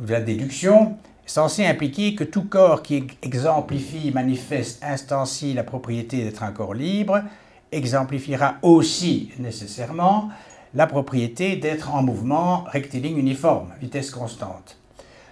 [0.00, 6.24] ou de la déduction, censé impliquer que tout corps qui exemplifie, manifeste, instancie la propriété
[6.24, 7.22] d'être un corps libre,
[7.70, 10.28] exemplifiera aussi nécessairement
[10.74, 14.78] la propriété d'être en mouvement rectiligne uniforme, vitesse constante.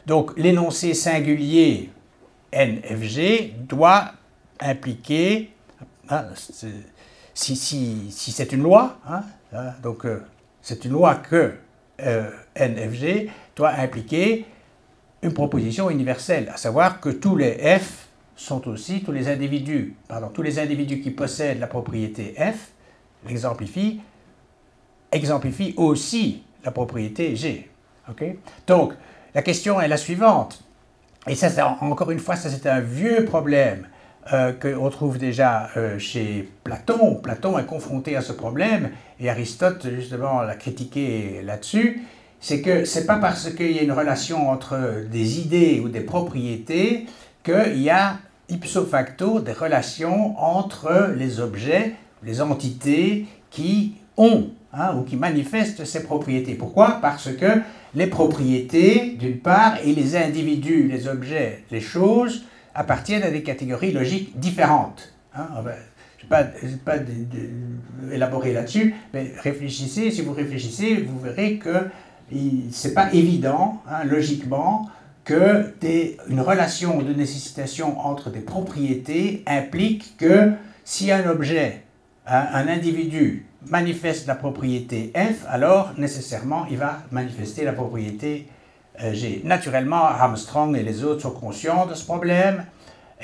[0.06, 1.90] Donc l'énoncé singulier
[2.52, 4.12] NFG doit
[4.60, 5.52] impliquer,
[6.08, 6.24] hein,
[7.34, 10.22] si, c'est une loi, hein, hein, donc euh,
[10.62, 11.54] c'est une loi que
[12.02, 14.46] euh, NFG doit impliquer
[15.22, 20.28] une proposition universelle, à savoir que tous les F sont aussi tous les individus, pardon,
[20.28, 22.70] tous les individus qui possèdent la propriété F,
[23.26, 24.00] l'exemplifie,
[25.12, 27.68] exemplifient aussi la propriété G.
[28.66, 28.94] Donc,
[29.34, 30.64] la question est la suivante,
[31.26, 33.86] et ça, encore une fois, c'est un vieux problème
[34.32, 37.16] euh, qu'on trouve déjà euh, chez Platon.
[37.16, 42.02] Platon est confronté à ce problème et Aristote justement l'a critiqué là-dessus.
[42.38, 46.00] C'est que c'est pas parce qu'il y a une relation entre des idées ou des
[46.00, 47.06] propriétés
[47.42, 48.18] qu'il y a
[48.50, 55.84] ipso facto des relations entre les objets, les entités qui ont hein, ou qui manifestent
[55.84, 56.54] ces propriétés.
[56.54, 56.98] Pourquoi?
[57.00, 57.62] Parce que
[57.94, 62.44] les propriétés, d'une part, et les individus, les objets, les choses,
[62.80, 65.12] appartiennent à des catégories logiques différentes.
[65.34, 65.46] Hein.
[65.54, 65.74] Ah ben,
[66.18, 66.96] je ne vais pas,
[68.10, 71.88] élaborer là-dessus, mais réfléchissez, si vous réfléchissez, vous verrez que
[72.32, 74.88] ce n'est pas évident, hein, logiquement,
[75.24, 75.74] que
[76.28, 80.52] une relation de nécessitation entre des propriétés implique que
[80.84, 81.82] si un objet,
[82.26, 88.46] un, individu manifeste la propriété F, alors nécessairement il va manifester la propriété
[89.02, 92.66] euh, naturellement, Armstrong et les autres sont conscients de ce problème.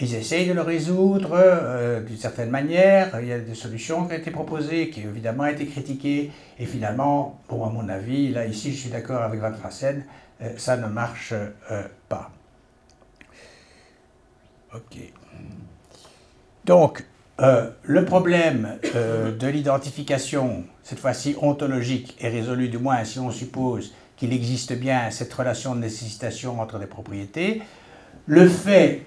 [0.00, 3.18] Ils essayent de le résoudre euh, d'une certaine manière.
[3.20, 6.30] Il y a des solutions qui ont été proposées, qui évidemment ont été critiquées.
[6.58, 10.04] Et finalement, pour à mon avis, là ici je suis d'accord avec Van Frassen,
[10.42, 11.34] euh, ça ne marche
[12.08, 12.30] pas.
[14.74, 14.98] Ok.
[16.64, 17.04] Donc,
[17.38, 24.32] le problème de l'identification, cette fois-ci ontologique, est résolu du moins si on suppose qu'il
[24.32, 27.62] existe bien cette relation de nécessitation entre des propriétés.
[28.26, 29.02] Le fait,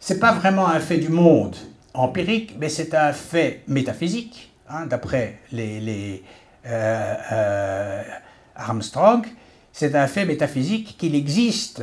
[0.00, 1.56] c'est pas vraiment un fait du monde
[1.94, 6.22] empirique, mais c'est un fait métaphysique, hein, d'après les,
[6.66, 8.02] euh, euh,
[8.54, 9.26] Armstrong.
[9.72, 11.82] C'est un fait métaphysique qu'il existe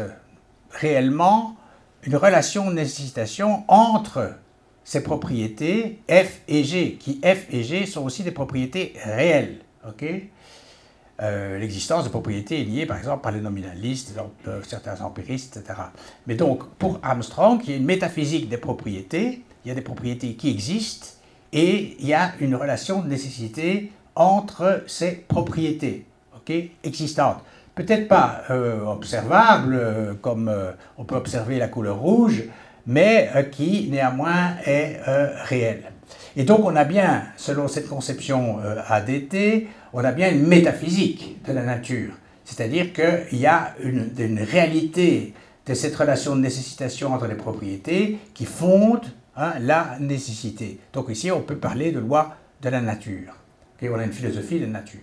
[0.72, 1.56] réellement
[2.04, 4.36] une relation de nécessitation entre
[4.84, 9.60] ces propriétés F et G, qui F et G sont aussi des propriétés réelles.
[9.88, 10.06] ok?
[11.22, 14.14] Euh, l'existence de propriétés est liée par exemple par les nominalistes,
[14.48, 15.80] euh, certains empiristes, etc.
[16.28, 19.82] Mais donc pour Armstrong, il y a une métaphysique des propriétés, il y a des
[19.82, 21.08] propriétés qui existent
[21.54, 26.06] et il y a une relation de nécessité entre ces propriétés
[26.84, 27.42] existantes.
[27.76, 30.54] Peut-être pas euh, observable comme
[30.98, 32.44] on peut observer la couleur rouge,
[32.86, 35.00] mais qui néanmoins est
[35.46, 35.92] réelle.
[36.36, 41.38] Et donc on a bien, selon cette conception euh, ADT, on a bien une métaphysique
[41.48, 42.14] de la nature.
[42.44, 45.34] C'est-à-dire qu'il y a une, réalité
[45.66, 50.80] de cette relation de nécessitation entre les propriétés qui fonde hein, la nécessité.
[50.94, 53.34] Donc ici, on peut parler de loi de la nature.
[53.78, 55.00] Okay, on a une philosophie de nature.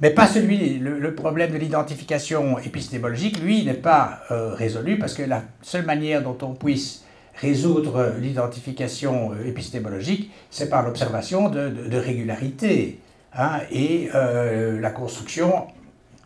[0.00, 5.22] Mais pas celui, le, problème de l'identification épistémologique, lui, n'est pas euh, résolu parce que
[5.22, 7.04] la seule manière dont on puisse
[7.40, 13.00] résoudre l'identification euh, épistémologique, c'est par l'observation de, de, régularité
[13.34, 15.66] hein, et euh, la construction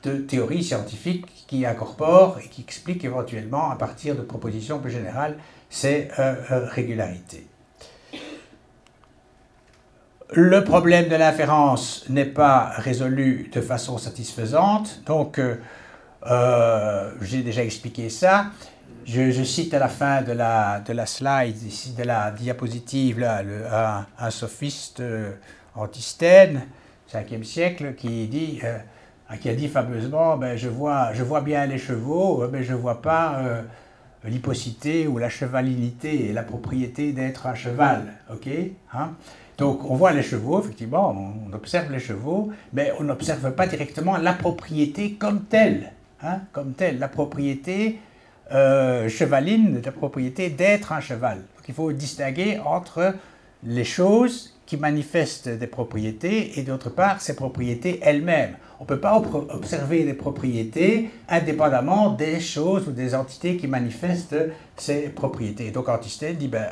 [0.02, 5.36] de théories scientifiques qui incorporent et qui expliquent éventuellement, à partir de propositions plus générales,
[5.70, 7.46] ces régularités.
[10.34, 15.56] Le problème de l'inférence n'est pas résolu de façon satisfaisante, donc euh,
[16.26, 18.46] euh, j'ai déjà expliqué ça.
[19.04, 23.42] Je, cite à la fin de la, de la slide, ici, de la diapositive, là,
[24.18, 25.32] un, sophiste euh,
[25.74, 26.62] antisthène,
[27.12, 28.60] 5e siècle, qui, dit,
[29.40, 32.78] qui a dit fameusement ben, je, vois, je vois bien les chevaux, mais je ne
[32.78, 33.42] vois pas
[34.24, 38.14] l'hypocité ou la chevalinité et la propriété d'être un cheval.
[38.32, 38.48] ok
[38.94, 39.12] hein
[39.58, 41.14] donc on voit les chevaux, effectivement,
[41.46, 45.92] on observe les chevaux, mais on n'observe pas directement la propriété comme telle.
[46.22, 48.00] Hein, comme telle, la propriété
[48.52, 51.42] euh, chevaline, la propriété d'être un cheval.
[51.68, 53.14] Il faut distinguer entre
[53.64, 58.56] les choses qui manifestent des propriétés et d'autre part ces propriétés elles-mêmes.
[58.80, 64.36] On ne peut pas observer des propriétés indépendamment des choses ou des entités qui manifestent
[64.76, 65.70] ces propriétés.
[65.70, 66.68] Donc Antisthène dit, ben,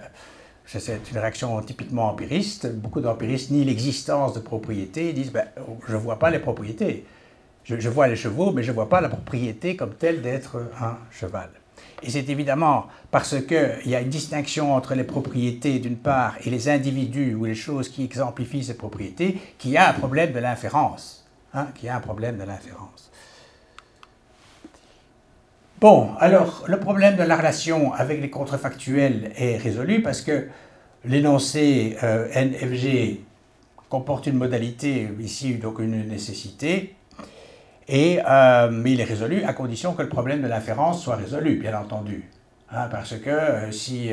[0.67, 2.73] c'est une réaction typiquement empiriste.
[2.73, 5.11] Beaucoup d'empiristes nient l'existence de propriétés.
[5.11, 5.47] Ils disent ben,
[5.87, 7.05] Je ne vois pas les propriétés.
[7.65, 10.99] Je, vois les chevaux, mais je ne vois pas la propriété comme telle d'être un
[11.11, 11.51] cheval.
[12.03, 16.51] Et c'est évidemment parce qu'il y a une distinction entre les propriétés d'une part et
[16.51, 20.39] les individus ou les choses qui exemplifient ces propriétés qu'il y a un problème de
[20.39, 21.27] l'inférence.
[21.53, 21.69] Hein.
[25.81, 30.49] Bon, alors le problème de la relation avec les contrefactuels est résolu parce que
[31.05, 33.21] l'énoncé euh, NFG
[33.89, 36.95] comporte une modalité, ici donc une nécessité,
[37.93, 42.31] euh, il est résolu à condition que le problème de l'inférence soit résolu, bien entendu.
[42.71, 44.11] Hein, parce que euh, si,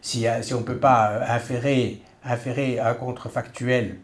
[0.00, 3.98] si, on ne peut pas inférer, un contrefactuel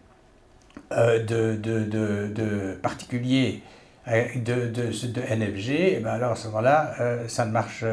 [0.92, 3.62] de, particulier
[4.06, 7.84] de, NFG, eh ben alors à ce moment-là, euh, ça, ne marche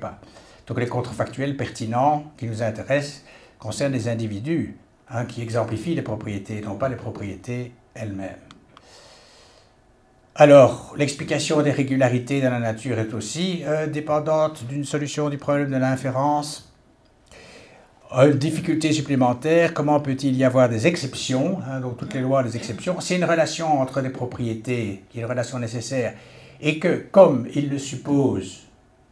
[0.00, 0.18] pas.
[0.66, 3.24] Donc les contrefactuels pertinents qui nous intéressent
[3.58, 4.76] concernent les individus
[5.10, 8.45] hein, qui exemplifient les propriétés, non pas les propriétés elles-mêmes.
[10.38, 15.70] Alors, l'explication des régularités dans la nature est aussi euh, dépendante d'une solution du problème
[15.70, 16.70] de l'inférence.
[18.12, 22.54] Une difficulté supplémentaire, comment peut-il y avoir des exceptions hein, Donc toutes les lois des
[22.54, 23.00] exceptions.
[23.00, 26.12] C'est une relation entre les propriétés qui est une relation nécessaire
[26.60, 28.66] et que, comme il le suppose,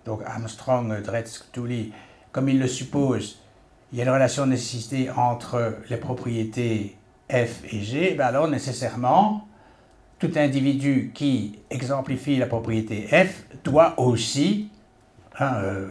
[0.04, 1.88] donc Armstrong, Dretz, Tooley,
[2.32, 3.40] comme il le suppose,
[3.92, 6.98] il y a une relation de nécessité entre les propriétés
[7.30, 9.48] F et G, ben alors nécessairement,
[10.24, 14.70] tout individu qui exemplifie la propriété F doit aussi
[15.38, 15.88] hein, euh,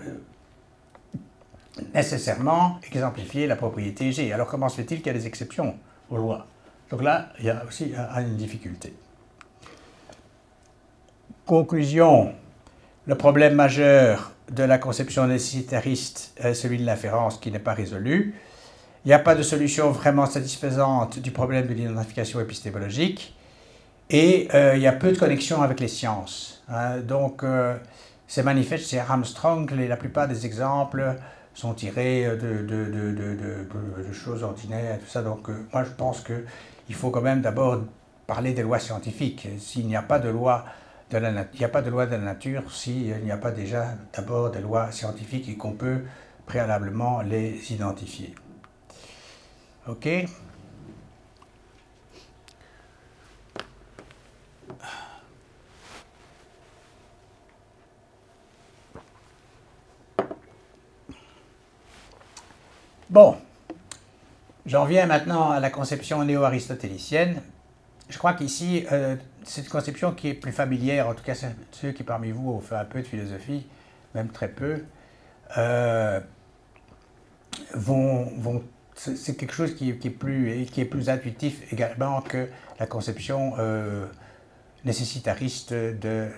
[1.94, 4.34] nécessairement exemplifier la propriété G.
[4.34, 5.76] Alors comment se fait-il qu'il y a des exceptions
[6.10, 6.48] aux lois?
[6.90, 8.94] Donc là, il y a aussi une difficulté.
[11.46, 12.34] Conclusion,
[13.06, 18.34] le problème majeur de la conception nécessitariste est celui de l'inférence qui n'est pas résolu.
[19.06, 23.36] Il n'y a pas de solution vraiment satisfaisante du problème de l'identification épistémologique
[24.10, 26.64] et euh, il y a peu de connexion avec les sciences.
[26.70, 27.00] Hein.
[27.00, 27.78] donc, euh,
[28.28, 31.16] c'est manifeste chez Armstrong, la plupart des exemples
[31.54, 35.22] sont tirés de, de, choses ordinaires, tout ça.
[35.22, 37.82] Donc euh, moi je pense qu'il faut quand même d'abord
[38.28, 39.48] parler des lois scientifiques.
[39.60, 40.66] S'il n'y a pas de loi
[41.12, 43.52] de la il n'y a pas de loi de la nature s'il n'y a pas
[43.52, 46.02] déjà d'abord des lois scientifiques et qu'on peut
[46.46, 48.34] préalablement les identifier.
[49.88, 50.08] OK?
[63.14, 63.38] Bon,
[64.66, 67.44] j'en viens maintenant à la conception néo-aristotélicienne.
[68.10, 71.36] Je crois qu'ici, euh, c'est une conception qui est plus familière, en tout cas
[71.70, 73.68] ceux qui parmi vous ont fait un peu de philosophie,
[74.16, 74.84] même très peu,
[75.60, 76.22] euh,
[78.96, 82.50] c'est quelque chose qui, est plus, intuitif également que
[82.80, 84.08] la conception euh,
[84.86, 86.30] nécessitariste de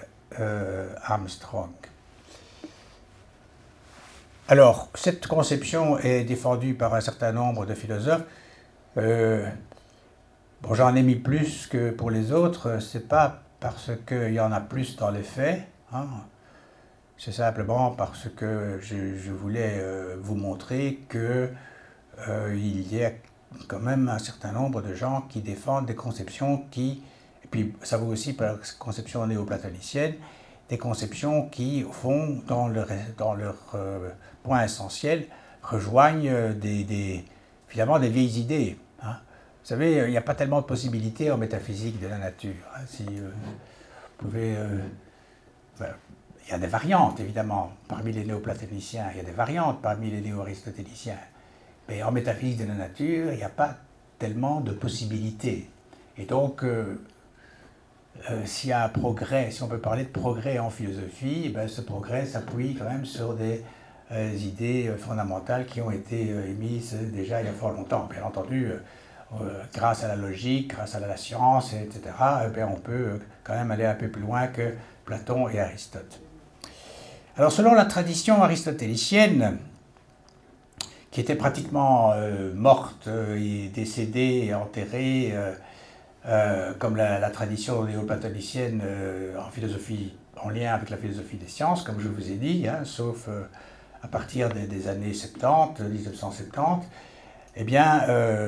[1.05, 1.71] Armstrong.
[4.47, 8.25] Alors, cette conception est défendue par un certain nombre de philosophes.
[8.97, 9.49] Euh,
[10.61, 14.51] bon, j'en ai mis plus que pour les autres, c'est pas parce qu'il y en
[14.51, 16.05] a plus dans les faits, hein.
[17.17, 21.49] c'est simplement parce que je, voulais euh, vous montrer qu'il
[22.29, 23.11] euh, y a
[23.67, 27.01] quand même un certain nombre de gens qui défendent des conceptions qui,
[27.43, 30.13] et puis ça vaut aussi pour la conception néoplatonicienne,
[30.69, 32.87] des conceptions qui, fond, dans leur,
[33.17, 34.09] dans leur euh,
[34.43, 35.27] point essentiel,
[35.61, 36.53] rejoignent euh,
[37.67, 38.77] finalement des vieilles idées.
[39.01, 39.17] Hein.
[39.61, 42.53] Vous savez, il n'y a pas tellement de possibilités en métaphysique de la nature.
[42.75, 42.81] Hein.
[42.87, 43.29] si euh,
[44.19, 44.55] vous pouvez,
[45.79, 50.09] il y a des variantes, évidemment, parmi les néoplatoniciens, il y a des variantes parmi
[50.09, 51.17] les néo-aristotéliciens.
[51.89, 53.75] Mais en métaphysique de la nature, il n'y a pas
[54.17, 55.69] tellement de possibilités.
[56.17, 56.63] Et donc,
[58.31, 61.49] euh, s'il y a un progrès, si on peut parler de progrès en philosophie, eh
[61.49, 63.63] ben, ce progrès s'appuie quand même sur des
[64.11, 68.07] euh, idées euh, fondamentales qui ont été émises déjà il y a fort longtemps.
[68.11, 68.71] Bien entendu,
[69.73, 72.01] grâce à la logique, grâce à la science, etc.,
[72.45, 74.73] eh ben, on peut quand même aller un peu plus loin que
[75.03, 76.19] Platon et Aristote.
[77.37, 79.57] Alors selon la tradition aristotélicienne,
[81.11, 82.13] qui était pratiquement
[82.53, 85.33] morte et décédée et enterrée
[86.27, 91.83] euh, comme la, tradition néoplatonicienne euh, en philosophie, en lien avec la philosophie des sciences,
[91.83, 93.43] comme je vous ai dit, hein, sauf euh,
[94.01, 96.87] à partir des, années 70, 1970,
[97.57, 98.01] eh bien,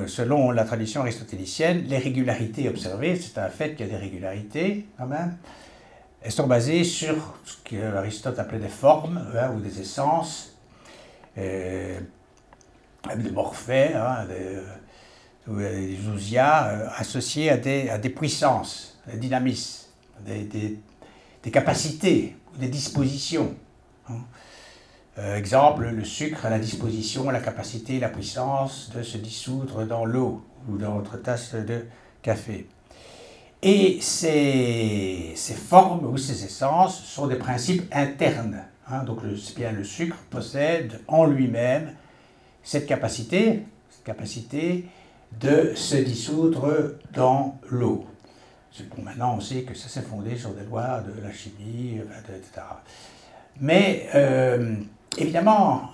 [0.08, 4.86] selon la tradition aristotélicienne, les régularités observées, c'est un fait qu'il y a des régularités
[4.98, 5.38] quand même,
[6.22, 7.16] elles sont basées sur
[7.46, 10.58] ce qu'Aristote appelait des formes hein, ou des essences,
[11.38, 12.02] des
[13.32, 14.60] morphées, hein, des,
[15.48, 19.88] des zouzias euh, associés à des, puissances, des dynamismes,
[20.26, 20.80] des, des,
[21.44, 23.56] des capacités, des dispositions.
[24.10, 24.20] Hein.
[25.20, 30.06] Euh, exemple, le sucre a la disposition, la capacité, la puissance de se dissoudre dans
[30.06, 31.86] l'eau ou dans votre tasse de
[32.22, 32.68] café.
[33.64, 38.64] Et ces, ces, formes ou ces essences sont des principes internes.
[38.90, 39.04] Hein.
[39.04, 41.94] donc le, bien le sucre possède en lui-même
[42.64, 44.86] cette capacité, cette capacité
[45.40, 48.06] de se dissoudre dans l'eau.
[48.96, 52.00] Bon, maintenant, on sait que ça s'est fondé sur des lois de la chimie,
[52.30, 52.66] etc.
[53.60, 54.76] Mais euh,
[55.18, 55.90] évidemment,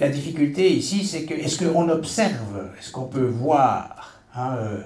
[0.00, 4.80] la difficulté ici, c'est que est-ce qu'on observe, est-ce qu'on peut voir hein, euh,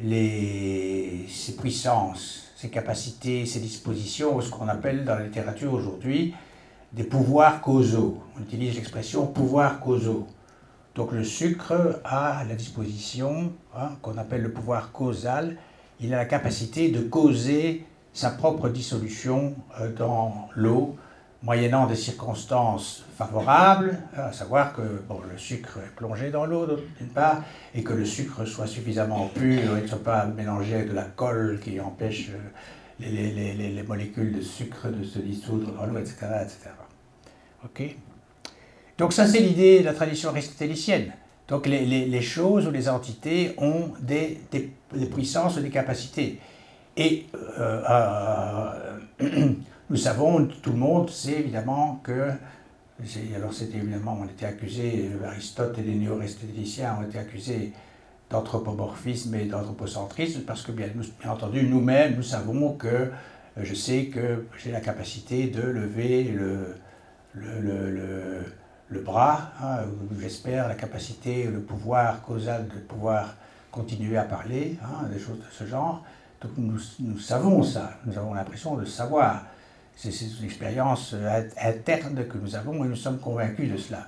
[0.00, 6.34] les, ces puissances, ces capacités, ces dispositions, ce qu'on appelle dans la littérature aujourd'hui
[6.92, 8.18] des pouvoirs causaux.
[8.36, 10.26] On utilise l'expression pouvoirs causaux.
[10.96, 15.56] Donc le sucre a la disposition, hein, qu'on appelle le pouvoir causal,
[16.00, 17.84] il a la capacité de causer
[18.14, 20.96] sa propre dissolution euh, dans l'eau,
[21.42, 26.66] moyennant des circonstances favorables, hein, à savoir que bon, le sucre est plongé dans l'eau
[26.66, 27.42] d'une part,
[27.74, 31.04] et que le sucre soit suffisamment pur et ne soit pas mélangé avec de la
[31.04, 32.38] colle qui empêche euh,
[33.00, 36.70] les, les, les, les molécules de sucre de se dissoudre dans l'eau, etc., etc.
[37.66, 37.96] OK?
[38.98, 41.12] Donc ça, c'est l'idée de la tradition aristotélicienne.
[41.48, 44.40] Donc les, choses ou les entités ont des,
[45.14, 46.40] puissances ou des capacités.
[46.96, 47.26] Et
[47.58, 47.82] euh,
[49.20, 49.50] euh,
[49.90, 52.30] nous savons, tout le monde sait évidemment que,
[53.36, 57.72] alors c'était évidemment, on était accusé, Aristote et les néo-aristotéliciens ont été accusés
[58.30, 60.88] d'anthropomorphisme et d'anthropocentrisme, parce que bien,
[61.28, 63.12] entendu, nous-mêmes, nous savons que,
[63.56, 66.76] je sais que j'ai la capacité de lever le,
[67.34, 68.44] le, le le
[68.90, 69.78] bras, hein,
[70.20, 73.34] j'espère, la capacité, le pouvoir causal de pouvoir
[73.70, 76.04] continuer à parler, hein, des choses de ce genre.
[76.40, 79.44] Donc nous, savons ça, nous avons l'impression de savoir.
[79.96, 81.14] C'est une expérience
[81.60, 84.06] interne que nous avons et nous sommes convaincus de cela.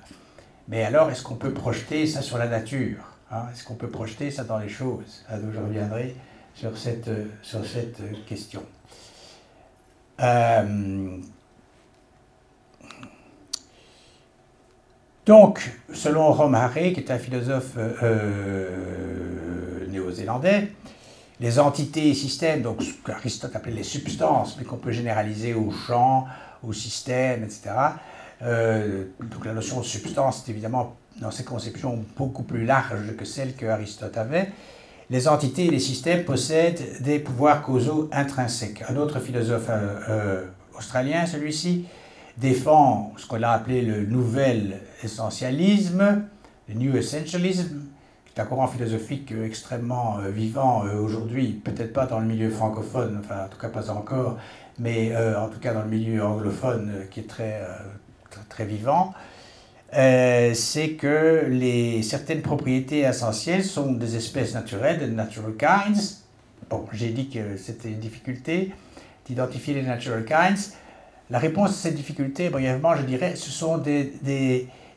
[0.67, 3.47] Mais alors, est-ce qu'on peut projeter ça sur la nature hein?
[3.51, 5.25] Est-ce qu'on peut projeter ça dans les choses?
[5.31, 6.15] Donc je reviendrai
[6.53, 7.09] sur cette,
[7.41, 8.61] sur cette question.
[10.21, 11.17] Euh,
[15.29, 20.69] Donc, selon Romare, qui est un philosophe euh, euh, néo-zélandais,
[21.39, 25.69] les entités et systèmes, donc ce qu'Aristote appelait les substances, mais qu'on peut généraliser au
[25.69, 26.25] champ,
[26.63, 27.61] au système, etc.
[28.41, 33.23] Euh, donc la notion de substance est évidemment, dans ses conceptions, beaucoup plus large que
[33.23, 34.49] celle que Aristote avait.
[35.11, 38.83] Les entités et les systèmes possèdent des pouvoirs causaux intrinsèques.
[38.89, 39.69] Un autre philosophe
[40.75, 41.85] australien, celui-ci,
[42.39, 46.23] défend ce qu'on a appelé le nouvel essentialisme,
[46.67, 47.81] le New Essentialism,
[48.25, 52.49] qui est un courant philosophique extrêmement euh, vivant euh, aujourd'hui, peut-être pas dans le milieu
[52.49, 54.37] francophone, enfin en tout cas pas encore,
[54.77, 57.61] mais euh, en tout cas dans le milieu anglophone qui est très,
[58.49, 59.13] très vivant,
[59.95, 66.21] euh, c'est que les, certaines propriétés essentielles sont des espèces naturelles, des natural kinds.
[66.69, 68.71] Bon, j'ai dit que c'était une difficulté
[69.25, 70.73] d'identifier les natural kinds.
[71.29, 74.13] La réponse à cette difficulté, brièvement, je dirais, ce sont des,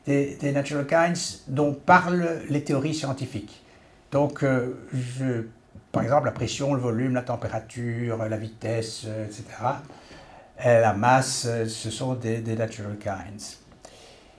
[0.06, 3.62] des, natural kinds dont parlent les théories scientifiques.
[4.10, 4.74] Donc, euh,
[5.90, 9.44] par exemple, la pression, le volume, la température, la vitesse, euh, etc.
[10.64, 13.58] la masse, ce sont des, des natural kinds.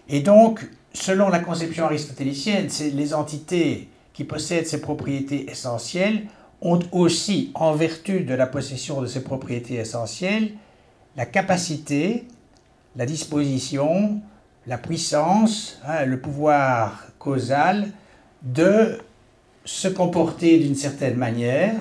[0.09, 6.23] Et donc, selon la conception aristotélicienne, les entités qui possèdent ces propriétés essentielles
[6.61, 10.53] ont aussi, en vertu de la possession de ces propriétés essentielles,
[11.15, 12.27] la capacité,
[12.95, 14.21] la disposition,
[14.67, 17.91] la puissance, hein, le pouvoir causal
[18.41, 18.99] de
[19.65, 21.75] se comporter d'une certaine manière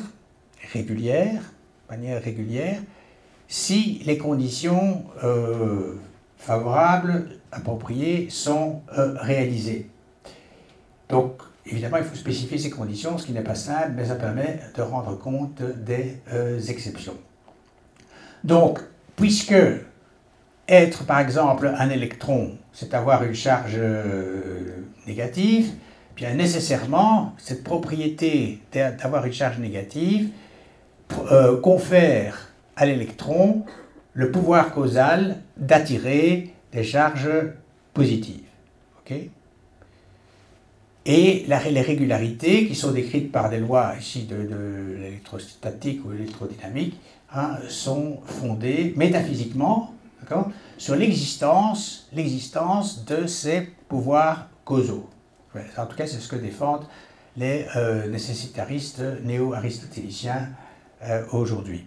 [0.72, 1.42] régulière,
[1.90, 2.80] manière régulière,
[3.48, 5.94] si les conditions euh,
[6.38, 9.90] favorables appropriées sont euh, réalisées.
[11.08, 14.60] Donc, évidemment, il faut spécifier ces conditions, ce qui n'est pas simple, mais ça permet
[14.74, 17.16] de rendre compte des euh, exceptions.
[18.44, 18.80] Donc,
[19.16, 19.54] puisque
[20.68, 25.72] être, par exemple, un électron, c'est avoir une charge euh, négative,
[26.16, 30.30] bien nécessairement, cette propriété d'avoir une charge négative
[31.62, 33.64] confère à l'électron
[34.14, 37.30] le pouvoir causal d'attirer des charges
[37.92, 38.40] positives.
[41.04, 46.98] et les régularités qui sont décrites par des lois ici de, l'électrostatique ou l'électrodynamique
[47.34, 49.92] hein, sont fondées métaphysiquement
[50.78, 52.08] sur l'existence,
[53.06, 55.08] de ces pouvoirs causaux.
[55.76, 56.86] En tout cas, c'est ce que défendent
[57.36, 60.48] les euh, nécessitaristes néo-aristotéliciens
[61.02, 61.84] euh, aujourd'hui.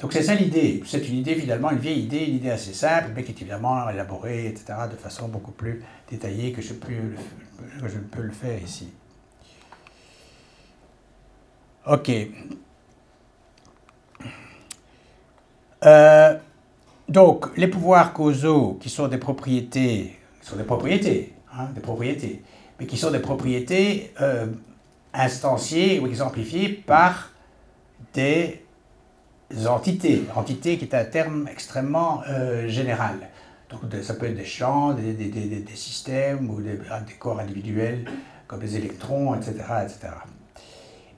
[0.00, 0.82] Donc c'est ça l'idée.
[0.84, 3.88] C'est une idée finalement, une vieille idée, une idée assez simple, mais qui est évidemment
[3.88, 7.14] élaborée, etc., de façon beaucoup plus détaillée que je, peux
[7.86, 8.88] je peux le faire ici.
[11.86, 12.10] Ok.
[15.84, 16.36] Euh,
[17.08, 22.42] donc, les pouvoirs causaux qui sont des propriétés, sont des propriétés, hein, des propriétés,
[22.78, 24.46] mais qui sont des propriétés euh,
[25.14, 27.30] instanciées ou exemplifiées par
[28.14, 28.62] des
[29.66, 33.16] entités, entité qui est un terme extrêmement euh, général.
[33.70, 36.78] Donc ça peut être des champs, des, systèmes ou des,
[37.18, 38.04] corps individuels
[38.46, 39.52] comme les électrons, etc.
[39.82, 39.98] etc.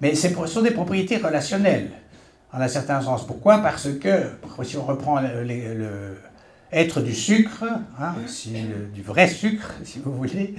[0.00, 1.90] Mais ce sont des propriétés relationnelles,
[2.52, 3.26] en un certain sens.
[3.26, 3.58] Pourquoi?
[3.58, 4.30] Parce que,
[4.62, 6.18] si on reprend le,
[6.72, 7.64] être du sucre,
[8.00, 8.14] hein,
[8.94, 10.54] du vrai sucre, si vous voulez,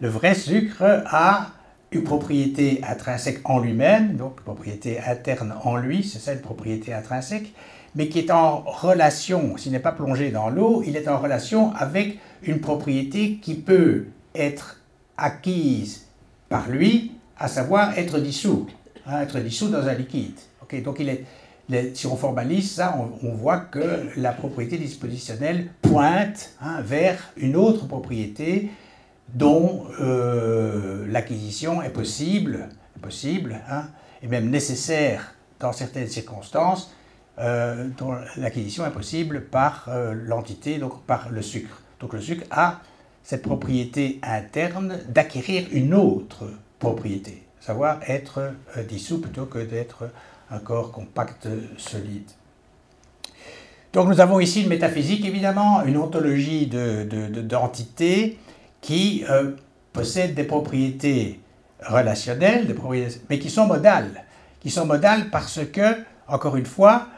[0.00, 1.48] le vrai sucre a
[1.92, 7.52] une propriété intrinsèque en lui-même, donc propriété interne en lui, c'est ça une propriété intrinsèque,
[7.96, 11.74] mais qui est en relation, s'il n'est pas plongé dans l'eau, il est en relation
[11.74, 14.80] avec une propriété qui peut être
[15.16, 16.06] acquise
[16.48, 18.68] par lui, à savoir être dissous,
[19.06, 20.38] hein, être dissous dans un liquide.
[20.74, 21.00] Donc
[21.94, 27.86] si on formalise ça, on, voit que la propriété dispositionnelle pointe hein, vers une autre
[27.86, 28.70] propriété
[29.34, 32.68] dont euh, l'acquisition est possible,
[33.00, 33.84] possible hein,
[34.22, 36.92] et même nécessaire dans certaines circonstances,
[37.38, 41.82] euh, dont l'acquisition est possible par euh, l'entité, donc par le sucre.
[42.00, 42.80] Donc le sucre a
[43.22, 48.54] cette propriété interne d'acquérir une autre propriété, savoir être
[48.88, 50.10] dissous plutôt que d'être
[50.50, 51.48] un corps compact
[51.78, 52.28] solide.
[53.92, 58.34] Donc nous avons ici une métaphysique, évidemment, une ontologie d'entités de,
[58.80, 59.52] qui euh,
[59.92, 61.40] possèdent des propriétés
[61.84, 64.24] relationnelles, des propriétés, mais qui sont modales.
[64.60, 65.96] Qui sont modales parce que,
[66.28, 67.08] encore une fois,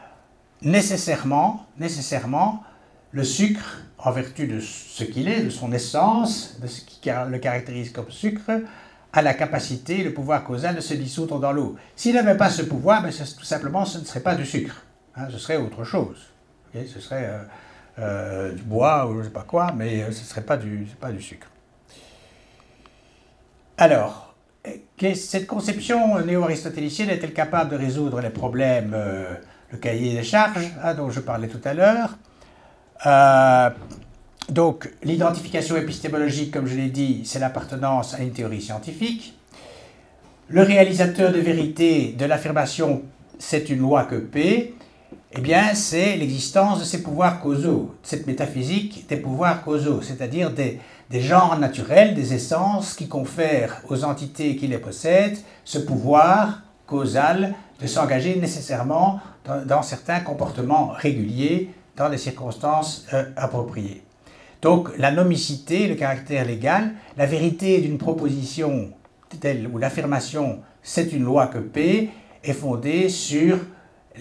[0.61, 2.63] nécessairement, nécessairement,
[3.11, 7.37] le sucre, en vertu de ce qu'il est, de son essence, de ce qui le
[7.37, 8.51] caractérise comme sucre,
[9.13, 11.77] a la capacité, le pouvoir causal de se dissoudre dans l'eau.
[11.95, 14.83] S'il n'avait pas ce pouvoir, ben, tout simplement, ce ne serait pas du sucre.
[15.15, 16.17] Hein, ce serait autre chose.
[16.73, 17.43] ce serait euh,
[17.99, 20.87] euh, du bois ou je ne sais pas quoi, mais ce ne serait pas du,
[20.99, 21.47] pas du sucre.
[23.77, 24.33] Alors,
[25.15, 29.33] cette conception néo-aristotélicienne est-elle capable de résoudre les problèmes, euh,
[29.71, 32.17] le cahier des charges hein, dont je parlais tout à l'heure?
[33.05, 33.69] Euh,
[34.49, 39.37] Donc, l'identification épistémologique, comme je l'ai dit, c'est l'appartenance à une théorie scientifique.
[40.49, 43.03] Le réalisateur de vérité de l'affirmation
[43.39, 44.73] c'est une loi que P,
[45.33, 50.79] eh bien, c'est l'existence de ces pouvoirs causaux, cette métaphysique des pouvoirs causaux, c'est-à-dire des,
[51.09, 57.53] des genres naturels, des essences qui confèrent aux entités qui les possèdent ce pouvoir causal
[57.81, 59.19] de s'engager nécessairement
[59.65, 64.03] dans, certains comportements réguliers dans les circonstances euh, appropriées.
[64.63, 68.91] Donc la nomicité, le caractère légal, la vérité d'une proposition
[69.41, 72.09] telle ou l'affirmation c'est une loi que P
[72.43, 73.57] est fondée sur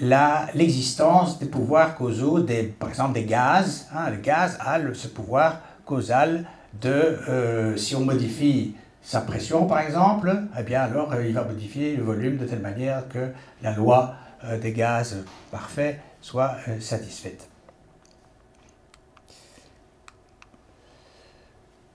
[0.00, 3.88] l'existence des pouvoirs causaux, des, par exemple des gaz.
[3.94, 6.44] Hein, le gaz a ce pouvoir causal
[6.80, 11.44] de, euh, si on modifie sa pression par exemple, eh bien alors euh, il va
[11.44, 13.30] modifier le volume de telle manière que
[13.62, 14.14] la loi
[14.44, 17.51] euh, des gaz parfaits soit satisfaite.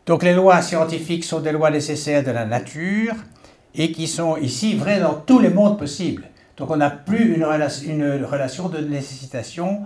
[0.07, 3.13] Donc les lois scientifiques sont des lois nécessaires de la nature
[3.75, 6.29] et qui sont ici vraies dans tous les mondes possibles.
[6.55, 9.85] Donc on n'a plus une, relation de nécessitation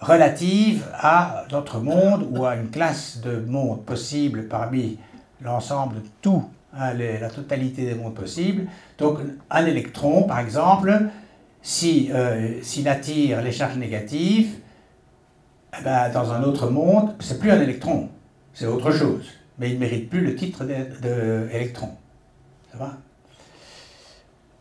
[0.00, 4.98] relative à notre monde ou à une classe de mondes possibles parmi
[5.40, 6.44] l'ensemble de tout,
[6.76, 8.66] hein, la totalité des mondes possibles.
[8.98, 9.18] Donc
[9.48, 11.02] un électron, par exemple,
[11.62, 14.56] s'il euh, attire les charges négatives,
[15.78, 18.08] eh ben, dans un autre monde, c'est plus un électron,
[18.52, 19.41] c'est autre chose.
[19.58, 21.90] Mais il ne mérite plus le titre d'électron.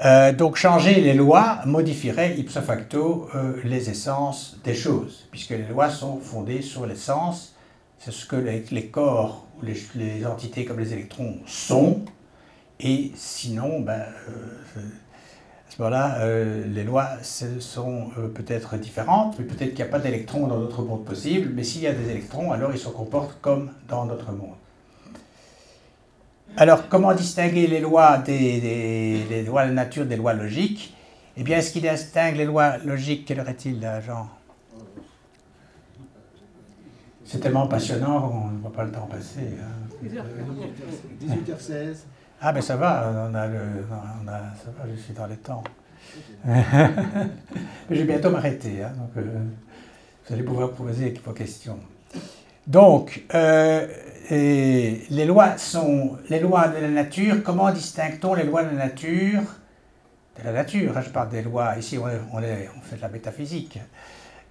[0.04, 5.68] Euh, donc changer les lois modifierait ipso facto euh, les essences des choses, puisque les
[5.68, 7.56] lois sont fondées sur l'essence,
[8.00, 12.02] c'est ce que les, corps ou les, entités comme les électrons sont,
[12.80, 17.10] et sinon, ben, euh, à ce moment-là, les lois
[17.60, 21.64] sont peut-être différentes, mais peut-être qu'il n'y a pas d'électrons dans notre monde possible, mais
[21.64, 24.58] s'il y a des électrons, alors ils se comportent comme dans notre monde.
[26.58, 30.96] Alors, comment distinguer les lois, des, lois de la nature des lois logiques?
[31.38, 33.26] Eh bien, est-ce qu'il distingue les lois logiques?
[33.26, 34.30] Quelle heure est-il, Jean?
[37.24, 39.48] C'est tellement passionnant, on ne voit pas le temps passer.
[41.24, 41.74] 18h16.
[41.74, 41.94] Hein.
[42.42, 43.60] Ah, ben ça va, on a le,
[43.90, 45.64] on a, ça va, je suis dans les temps.
[46.46, 49.40] je vais bientôt m'arrêter, hein, donc euh,
[50.26, 51.78] vous allez pouvoir poser vos questions.
[52.66, 53.88] Donc, euh,
[54.36, 57.44] les lois sont les lois de la nature.
[57.44, 59.42] Comment distingue-t-on les lois de la nature?
[60.40, 61.78] De la nature hein, Je parle des lois.
[61.78, 62.42] Ici, on, on,
[62.82, 63.80] fait de la métaphysique.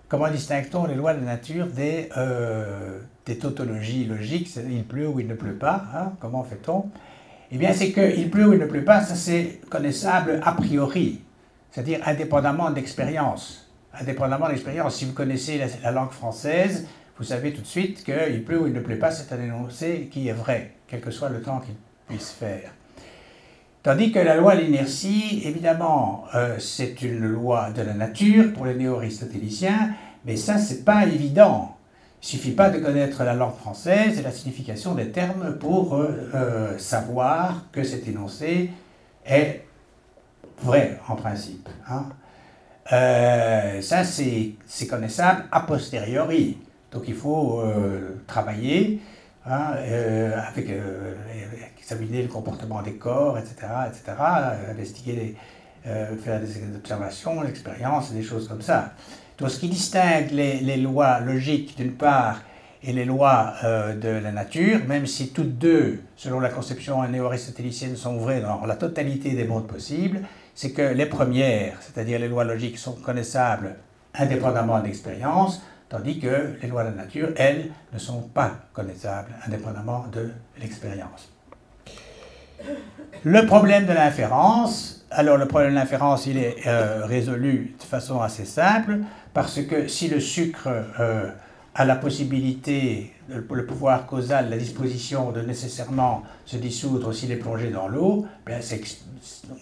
[0.09, 4.55] Comment distingue-t-on les lois de la nature des, euh, des tautologies logiques?
[4.57, 5.85] Il pleut ou il ne pleut pas.
[5.94, 6.90] Hein, comment fait-on?
[7.52, 11.20] Eh bien, c'est qu'il pleut ou il ne pleut pas, ça c'est connaissable a priori,
[11.73, 13.69] c'est-à-dire indépendamment d'expérience.
[13.93, 16.86] Indépendamment d'expérience, si vous connaissez la langue française,
[17.20, 20.09] vous savez tout de suite qu'il pleut ou il ne pleut pas, c'est un énoncé
[20.10, 21.74] qui est vrai, quel que soit le temps qu'il
[22.09, 22.72] puisse faire.
[23.82, 28.64] Tandis que la loi de l'inertie, évidemment, euh, c'est une loi de la nature pour
[28.64, 29.90] les néo-aristotéliciens,
[30.24, 31.76] mais ça, c'est pas évident.
[32.22, 36.30] Il suffit pas de connaître la langue française et la signification des termes pour euh,
[36.34, 38.70] euh, savoir que cet énoncé
[39.26, 39.66] est
[40.62, 41.68] vrai en principe.
[41.86, 42.06] Hein.
[43.82, 46.56] ça, c'est connaissable a posteriori.
[46.92, 49.00] Donc il faut euh, travailler,
[49.46, 51.14] hein, euh, avec, euh,
[51.78, 53.54] examiner le comportement des corps, etc.,
[53.88, 54.16] etc.,
[54.70, 55.36] investiguer,
[55.82, 58.92] faire des observations, l'expérience, des choses comme ça.
[59.38, 62.42] Donc ce qui distingue les, lois logiques d'une part
[62.82, 68.18] et les lois de la nature, même si toutes deux, selon la conception néo-aristotélicienne, sont
[68.18, 70.20] vraies dans la totalité des mondes possibles,
[70.54, 73.76] c'est que les premières, c'est-à-dire les lois logiques, sont connaissables
[74.14, 80.06] indépendamment d'expérience, tandis que les lois de la nature, elles, ne sont pas connaissables indépendamment
[80.10, 81.28] de l'expérience.
[83.24, 88.20] Le problème de l'inférence, alors le problème de l'inférence, il est euh, résolu de façon
[88.20, 89.00] assez simple,
[89.34, 90.68] parce que si le sucre
[91.00, 91.28] euh,
[91.74, 97.70] a la possibilité, le, pouvoir causal, la disposition de nécessairement se dissoudre s'il est plongé
[97.70, 98.26] dans l'eau,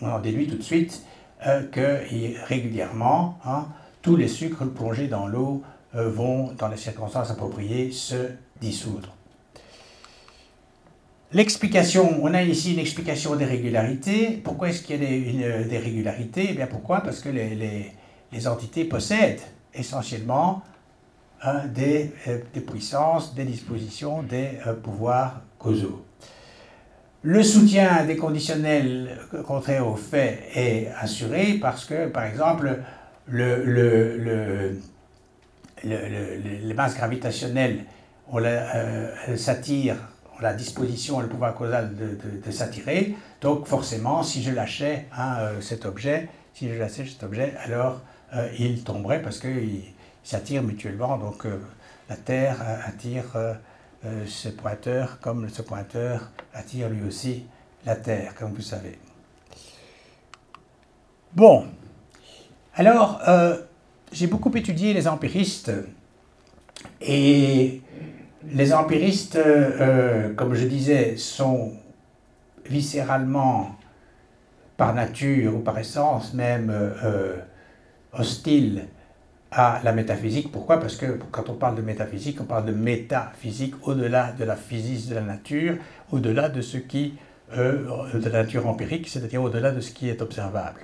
[0.02, 1.02] on en déduit tout de suite
[1.46, 2.00] euh, que
[2.46, 3.66] régulièrement, hein,
[4.02, 5.62] tous les sucres plongés dans l'eau
[5.94, 9.14] vont, dans les circonstances appropriées, se dissoudre.
[11.32, 14.40] L'explication, on a ici une explication des régularités.
[14.42, 16.46] Pourquoi est-ce qu'il y a des, des régularités?
[16.50, 17.02] Eh bien Pourquoi?
[17.02, 19.42] Parce que les, entités possèdent
[19.74, 20.62] essentiellement
[21.42, 26.02] hein, des, euh, des, puissances, des dispositions, des euh, pouvoirs causaux.
[27.20, 32.78] Le soutien des conditionnels contraires aux faits est assuré parce que, par exemple,
[33.26, 34.78] le, le
[35.84, 37.84] les masses gravitationnelles,
[38.30, 39.96] on la, euh, s'attire,
[40.36, 43.14] on a la disposition, le pouvoir causal de, s'attirer.
[43.40, 48.00] Donc forcément, si je lâchais euh, cet objet, si je lâchais cet objet, alors
[48.34, 49.84] euh, il tomberait parce qu'ils
[50.22, 51.16] s'attirent mutuellement.
[51.18, 51.46] Donc
[52.08, 52.56] la Terre
[52.86, 53.36] attire
[54.26, 57.44] ce pointeur comme ce pointeur attire lui aussi
[57.84, 58.98] la Terre, comme vous savez.
[61.34, 61.66] Bon,
[62.74, 63.20] alors
[64.12, 65.72] j'ai beaucoup étudié les empiristes
[67.00, 67.82] Et
[68.50, 71.72] les empiristes, euh, comme je disais, sont
[72.66, 73.76] viscéralement,
[74.76, 77.36] par nature ou par essence même, euh,
[78.12, 78.86] hostiles
[79.50, 80.52] à la métaphysique.
[80.52, 80.78] Pourquoi?
[80.78, 85.08] Parce que quand on parle de métaphysique, on parle de métaphysique au-delà de la physique
[85.08, 85.76] de la nature,
[86.12, 87.14] au-delà de ce qui,
[87.56, 90.80] euh, de la nature empirique, c'est-à-dire au-delà de ce qui est observable.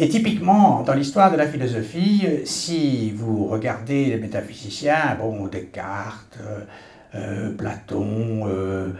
[0.00, 6.60] Et typiquement, dans l'histoire de la philosophie, si vous regardez les métaphysiciens, bon, Descartes, euh,
[7.16, 8.92] euh, Platon, euh,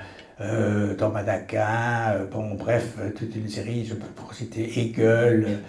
[0.95, 5.61] Thomas d'Aquin, bon, bref, toute une série, je peux pour citer Hegel,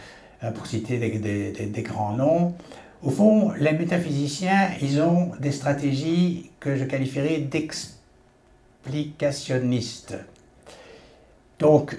[0.56, 2.56] pour citer des, des, grands noms,
[3.04, 10.18] au fond, les métaphysiciens, ils ont des stratégies que je qualifierais d'explicationnistes.
[11.60, 11.96] Donc,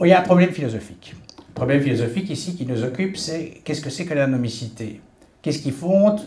[0.00, 1.14] il y a un problème philosophique.
[1.52, 5.02] Le problème philosophique ici qui nous occupe, c'est qu'est-ce que c'est que la nomicité
[5.42, 6.22] Qu'est-ce qui fonde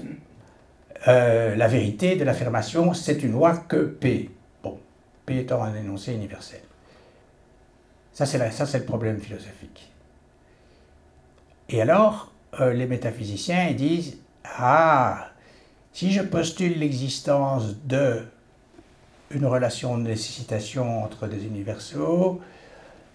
[1.07, 4.29] euh, la vérité de l'affirmation c'est une loi que P
[4.61, 4.77] Bon,
[5.25, 6.61] P étant un énoncé universel.
[8.13, 9.91] Ça, c'est le problème philosophique.
[11.69, 15.31] Et alors, euh, les métaphysiciens ils disent Ah,
[15.91, 18.25] si je postule l'existence de
[19.31, 22.41] une relation de nécessitation entre des universaux,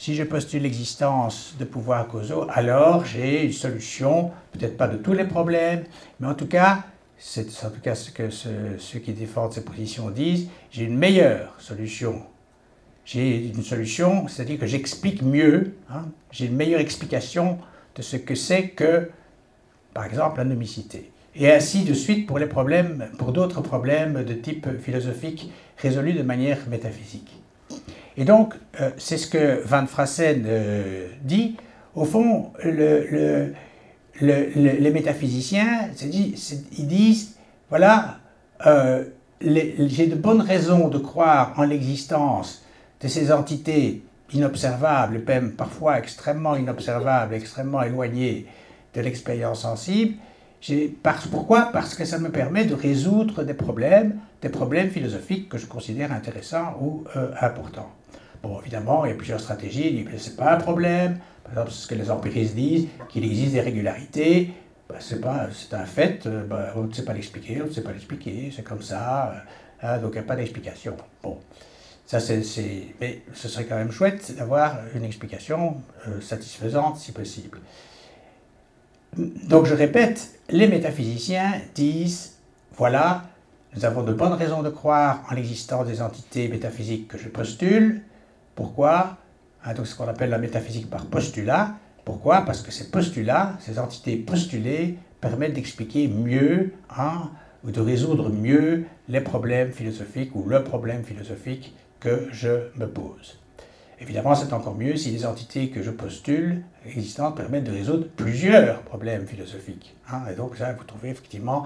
[0.00, 5.12] si je postule l'existence de pouvoirs causaux, alors j'ai une solution, peut-être pas de tous
[5.12, 5.84] les problèmes,
[6.18, 6.84] mais en tout cas,
[7.18, 11.54] c'est en tout cas ce que ceux qui défendent ces positions disent, j'ai une meilleure
[11.58, 12.22] solution.
[13.04, 17.58] J'ai une solution, c'est-à-dire que j'explique mieux, hein, j'ai une meilleure explication
[17.94, 19.10] de ce que c'est que,
[19.92, 21.10] par exemple, la nomicité.
[21.34, 22.38] Et ainsi de suite pour
[23.18, 27.39] pour d'autres problèmes de type philosophique résolus de manière métaphysique.
[28.16, 31.56] Et donc, euh, c'est ce que Van Frassen euh, dit.
[31.94, 33.52] Au fond, le,
[34.20, 37.36] les métaphysiciens, ils disent,
[37.68, 38.18] voilà,
[38.66, 39.04] euh,
[39.40, 42.64] j'ai de bonnes raisons de croire en l'existence
[43.00, 48.46] de ces entités inobservables, même parfois extrêmement inobservables, extrêmement éloignées
[48.94, 50.14] de l'expérience sensible.
[51.30, 51.70] Pourquoi?
[51.72, 56.12] Parce que ça me permet de résoudre des problèmes, des problèmes philosophiques que je considère
[56.12, 57.04] intéressants ou
[57.40, 57.90] importants.
[58.42, 60.06] Bon, évidemment, il y a plusieurs stratégies.
[60.16, 61.18] Ce n'est pas un problème.
[61.44, 64.50] Par exemple, ce que les empiristes disent, qu'il existe des régularités.
[64.88, 66.26] Ben, c'est, pas, c'est un fait.
[66.26, 68.52] Euh, ben, on ne sait pas l'expliquer, on ne sait pas l'expliquer.
[68.54, 69.30] C'est comme ça.
[69.30, 70.96] Euh, hein, donc, il n'y a pas d'explication.
[71.22, 71.38] Bon.
[72.06, 72.42] Ça, c'est,
[73.00, 75.76] Mais ce serait quand même chouette d'avoir une explication
[76.08, 77.60] euh, satisfaisante, si possible.
[79.16, 82.36] Donc, je répète, les métaphysiciens disent
[82.76, 83.24] voilà,
[83.76, 88.02] nous avons de bonnes raisons de croire en l'existence des entités métaphysiques que je postule,
[88.54, 89.18] pourquoi?
[89.64, 91.74] Hein, Donc ce qu'on appelle la métaphysique par postulat.
[92.04, 92.42] Pourquoi?
[92.42, 97.30] Parce que ces postulats, ces entités postulées, permettent d'expliquer mieux hein,
[97.64, 103.38] ou de résoudre mieux les problèmes philosophiques ou le problème philosophique que je me pose.
[104.00, 108.80] Évidemment, c'est encore mieux si les entités que je postule existantes permettent de résoudre plusieurs
[108.80, 109.94] problèmes philosophiques.
[110.10, 110.22] Hein.
[110.32, 111.64] et donc, ça, vous trouvez effectivement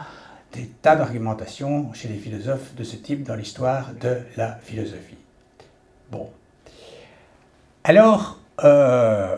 [0.54, 5.18] des tas d'argumentations chez les philosophes de ce type dans l'histoire de la philosophie.
[6.10, 6.30] Bon.
[7.82, 9.36] Alors, euh,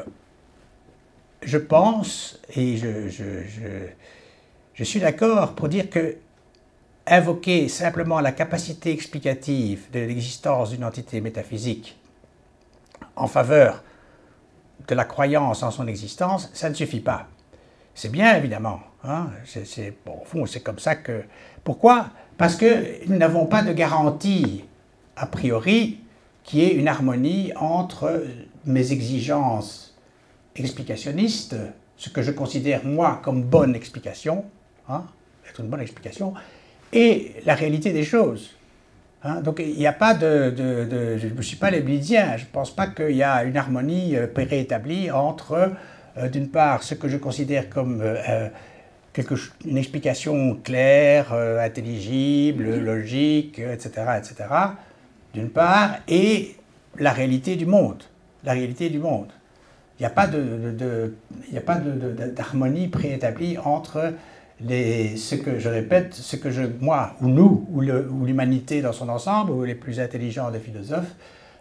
[1.42, 6.18] je pense, et je, suis d'accord pour dire que
[7.06, 11.96] invoquer simplement la capacité explicative de l'existence d'une entité métaphysique
[13.14, 13.84] en faveur
[14.88, 17.28] de la croyance en son existence, ça ne suffit pas.
[17.96, 18.80] C'est bien, évidemment.
[19.04, 19.30] Hein,
[20.06, 21.22] au fond, c'est comme ça que...
[21.64, 22.10] Pourquoi?
[22.36, 24.64] Parce que nous n'avons pas de garantie,
[25.16, 26.00] a priori,
[26.44, 28.22] qui est une harmonie entre
[28.66, 29.96] mes exigences
[30.56, 31.56] explicationnistes,
[31.96, 34.44] ce que je considère moi comme bonne explication,
[34.90, 35.04] hein,
[35.48, 36.34] être une bonne explication,
[36.92, 38.56] et la réalité des choses.
[39.22, 39.40] Hein.
[39.40, 40.54] Donc il n'y a pas de,
[41.18, 44.26] Je ne suis pas léblidien, je ne pense pas qu'il y a une harmonie euh,
[44.26, 45.72] préétablie entre,
[46.30, 48.48] d'une part, ce que je considère comme euh,
[49.12, 49.34] quelque,
[49.64, 54.34] une explication claire, intelligible, logique, etc., etc.,
[55.34, 56.56] d'une part, et
[56.98, 58.02] la réalité du monde.
[58.44, 59.28] La réalité du monde.
[59.98, 64.12] Il n'y a pas d'harmonie préétablie entre
[64.60, 67.80] les, ce que je répète, ce que je, moi, ou nous, ou
[68.24, 71.14] l'humanité dans son ensemble, ou les plus intelligents des philosophes,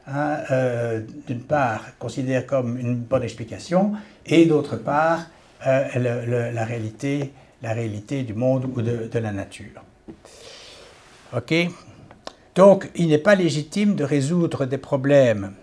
[0.07, 3.93] hein, euh, d'une part, considèrent comme une bonne explication,
[4.25, 5.25] et d'autre part,
[5.65, 9.81] euh, la, réalité, la réalité du monde ou de, la nature.
[11.35, 11.53] OK?
[12.55, 15.53] Donc, il n'est pas légitime de résoudre des problèmes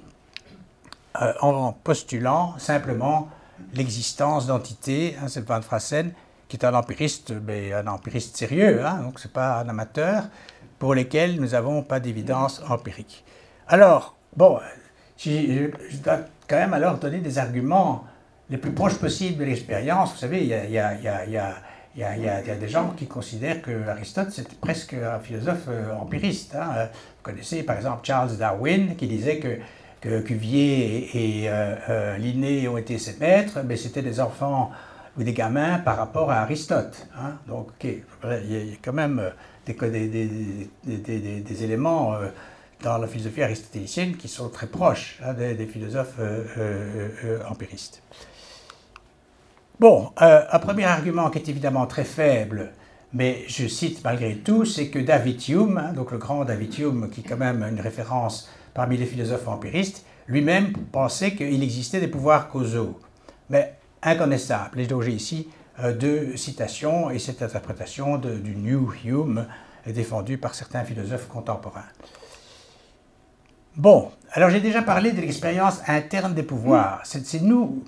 [1.40, 3.28] en postulant simplement
[3.74, 6.12] l'existence d'entités, hein, c'est Van Frassen,
[6.48, 10.24] qui est un empiriste, mais un empiriste sérieux, hein, donc ce n'est pas un amateur,
[10.78, 13.24] pour lesquels nous n'avons pas d'évidence empirique.
[13.69, 14.59] Alors, bon,
[15.17, 15.71] je,
[16.03, 18.05] dois quand même alors donner des arguments
[18.51, 20.13] les plus proches possibles de l'expérience.
[20.13, 25.69] Vous savez, il y a, des gens qui considèrent que Aristote c'était presque un philosophe
[26.01, 26.55] empiriste.
[26.55, 26.89] Hein.
[26.93, 29.59] Vous connaissez par exemple Charles Darwin qui disait que
[30.03, 34.73] que Cuvier et, euh, euh, Linné ont été ses maîtres, mais c'était des enfants
[35.17, 37.07] ou des gamins par rapport à Aristote.
[37.17, 37.35] Hein.
[37.47, 38.03] Donc, il
[38.51, 42.17] y, a quand même euh, des, éléments
[42.83, 46.19] dans la philosophie aristotélicienne qui sont très proches hein, des, philosophes
[47.49, 48.03] empiristes.
[49.81, 52.73] Bon, un premier argument qui est évidemment très faible,
[53.13, 57.11] mais je cite malgré tout, c'est que David Hume, hein, donc le grand David Hume,
[57.11, 62.09] qui est quand même une référence parmi les philosophes empiristes, lui-même pensait qu'il existait des
[62.09, 62.99] pouvoirs causaux,
[63.51, 64.81] mais inconnaissables.
[64.81, 65.49] Et donc j'ai ici
[65.81, 69.47] euh, deux citations et cette interprétation du New Hume
[69.87, 71.89] est défendue par certains philosophes contemporains.
[73.77, 77.01] Bon, alors j'ai déjà parlé de l'expérience interne des pouvoirs.
[77.05, 77.85] C'est nous,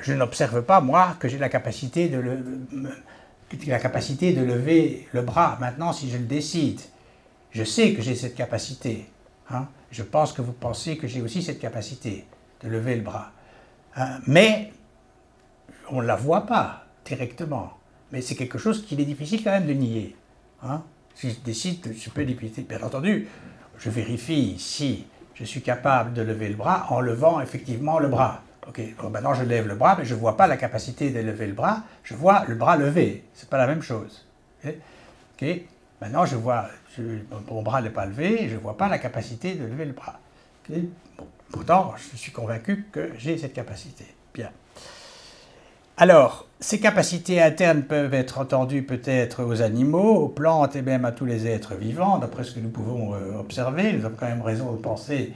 [0.00, 2.22] je n'observe pas moi que j'ai la capacité de
[3.66, 6.80] la capacité de lever le bras maintenant si je le décide.
[7.50, 9.06] Je sais que j'ai cette capacité.
[9.50, 9.66] Hein.
[9.90, 12.24] Je pense que vous pensez que j'ai aussi cette capacité
[12.62, 13.32] de lever le bras.
[13.96, 14.18] Hein.
[14.26, 14.72] Mais
[15.90, 17.74] on ne la voit pas directement.
[18.10, 20.16] Mais c'est quelque chose qu'il est difficile quand même de nier.
[20.62, 20.82] Hein.
[21.14, 22.62] Si je décide, je peux limiter.
[22.62, 23.28] Bien entendu,
[23.78, 28.42] je vérifie si je suis capable de lever le bras en levant effectivement le bras.
[28.68, 28.80] Ok,
[29.10, 31.52] maintenant je lève le bras, mais je ne vois pas la capacité de lever le
[31.52, 33.24] bras, je vois le bras levé.
[33.34, 34.26] Ce n'est pas la même chose.
[34.64, 35.44] Ok,
[36.00, 36.68] Maintenant je vois
[37.50, 39.92] mon bras n'est pas levé et je ne vois pas la capacité de lever le
[39.92, 40.20] bras.
[41.50, 44.13] pourtant, je suis convaincu que j'ai cette capacité.
[45.96, 51.12] Alors, ces capacités internes peuvent être entendues peut-être aux animaux, aux plantes et même à
[51.12, 53.92] tous les êtres vivants, d'après ce que nous pouvons euh, observer.
[53.92, 55.32] Nous avons quand même raison de penser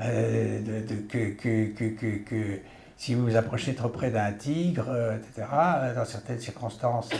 [0.00, 2.60] euh, que,
[2.96, 5.46] si vous vous approchez trop près d'un tigre, euh, etc.,
[5.94, 7.10] dans certaines circonstances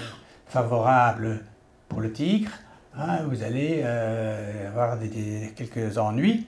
[0.47, 1.41] favorables
[1.89, 2.51] pour le tigre,
[2.99, 4.99] Hein, vous allez avoir
[5.55, 6.47] quelques ennuis.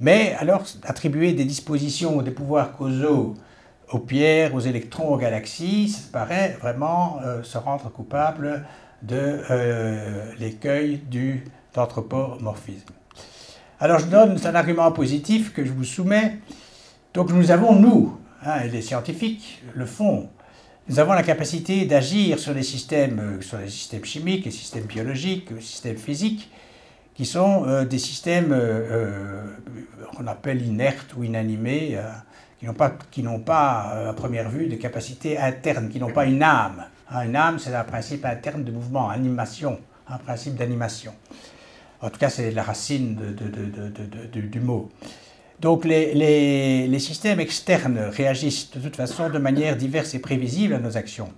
[0.00, 3.34] Mais alors, attribuer des dispositions des pouvoirs causaux
[3.92, 8.64] aux pierres, aux électrons, aux galaxies, ça paraît vraiment euh, se rendre coupable
[9.02, 11.44] de euh, l'écueil du
[11.74, 12.90] d'anthropomorphisme.
[13.80, 16.38] Alors je donne un argument positif que je vous soumets.
[17.14, 20.28] Donc nous avons, nous, hein, les scientifiques, le font,
[20.88, 24.84] nous avons la capacité d'agir sur les systèmes, euh, sur les systèmes chimiques, les systèmes
[24.84, 26.50] biologiques, les systèmes physiques,
[27.14, 28.58] qui sont des systèmes
[30.16, 31.98] qu'on appelle inertes ou inanimés,
[32.62, 36.26] qui n'ont pas, qui n'ont pas à première vue de capacité interne, qui n'ont pas
[36.26, 36.84] une âme.
[37.10, 41.12] Hein, une âme, c'est un principe interne de mouvement, animation, un principe d'animation.
[42.00, 43.18] En tout cas, c'est la racine
[44.32, 44.90] du mot.
[45.58, 50.96] Donc les, systèmes externes réagissent de toute façon de manière diverse et prévisible à nos
[50.96, 51.32] actions.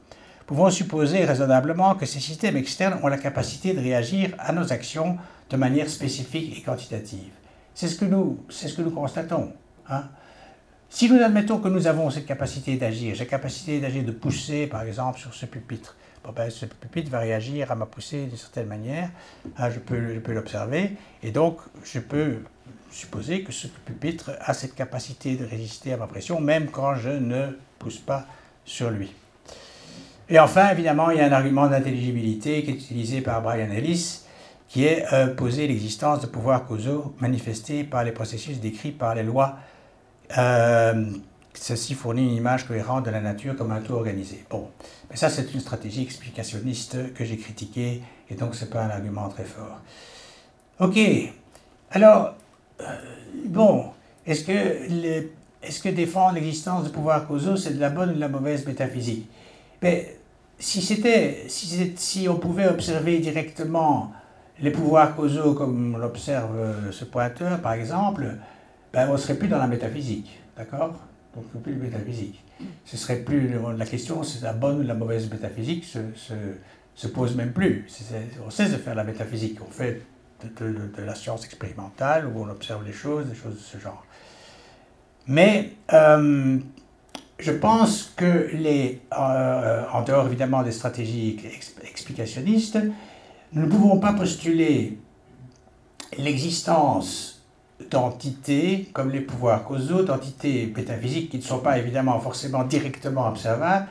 [0.45, 5.17] Pouvons supposer raisonnablement que ces systèmes externes ont la capacité de réagir à nos actions
[5.49, 7.33] de manière spécifique et quantitative.
[7.75, 9.55] C'est ce que nous, c'est ce que nous constatons.
[9.89, 10.05] Hein.
[10.95, 14.85] Si nous admettons que nous avons cette capacité d'agir, j'ai capacité d'agir, de pousser par
[14.85, 15.97] exemple sur ce pupitre,
[16.37, 19.11] ben, ce pupitre va réagir à ma poussée d'une certaine manière,
[19.59, 20.93] je peux, je peux l'observer,
[21.25, 22.37] et donc je peux
[22.93, 27.11] supposer que ce pupitre a cette capacité de résister à ma pression, même quand je
[27.11, 27.49] ne
[27.81, 28.25] pousse pas
[28.65, 29.13] sur lui.
[30.29, 34.21] Et enfin, évidemment, il y a un argument d'intelligibilité qui est utilisé par Brian Ellis,
[34.69, 39.25] qui est euh, poser l'existence de pouvoirs causaux manifestés par les processus décrits par les
[39.25, 39.59] lois.
[40.39, 41.05] Euh,
[41.53, 44.45] ceci fournit une image cohérente de la nature comme un tout organisé.
[44.51, 44.69] Bon,
[45.11, 48.91] mais ça c'est une stratégie explicationniste que j'ai critiquée, et donc ce n'est pas un
[48.91, 49.81] argument très fort.
[50.81, 50.99] Ok,
[51.91, 52.35] alors
[52.81, 52.85] euh,
[53.47, 53.91] bon,
[54.27, 58.21] est-ce que, est que défendre l'existence de pouvoirs causaux, c'est de la bonne ou de
[58.21, 59.29] la mauvaise métaphysique?
[59.83, 60.17] Mais
[60.59, 64.13] si, c'était, si, si on pouvait observer directement
[64.61, 68.37] les pouvoirs causaux comme l'observe ce pointeur, par exemple,
[68.95, 70.95] ben, on ne serait plus dans la métaphysique, d'accord?
[71.35, 72.45] Donc, plus de métaphysique.
[72.85, 76.35] Ce serait plus la question, c'est la bonne ou la mauvaise métaphysique, se, se,
[76.95, 77.87] se pose même plus.
[78.47, 79.59] on cesse de faire la métaphysique.
[79.67, 80.03] On fait
[80.45, 84.05] de, la science expérimentale où on observe les choses, des choses de ce genre.
[85.27, 86.59] Mais euh,
[87.39, 91.41] je pense que les, euh, en dehors évidemment des stratégies
[91.83, 92.79] explicationnistes,
[93.53, 94.99] nous ne pouvons pas postuler
[96.19, 97.44] l'existence
[97.91, 103.87] d'entités comme les pouvoirs causaux, d'entités métaphysiques qui ne sont pas évidemment forcément directement observables,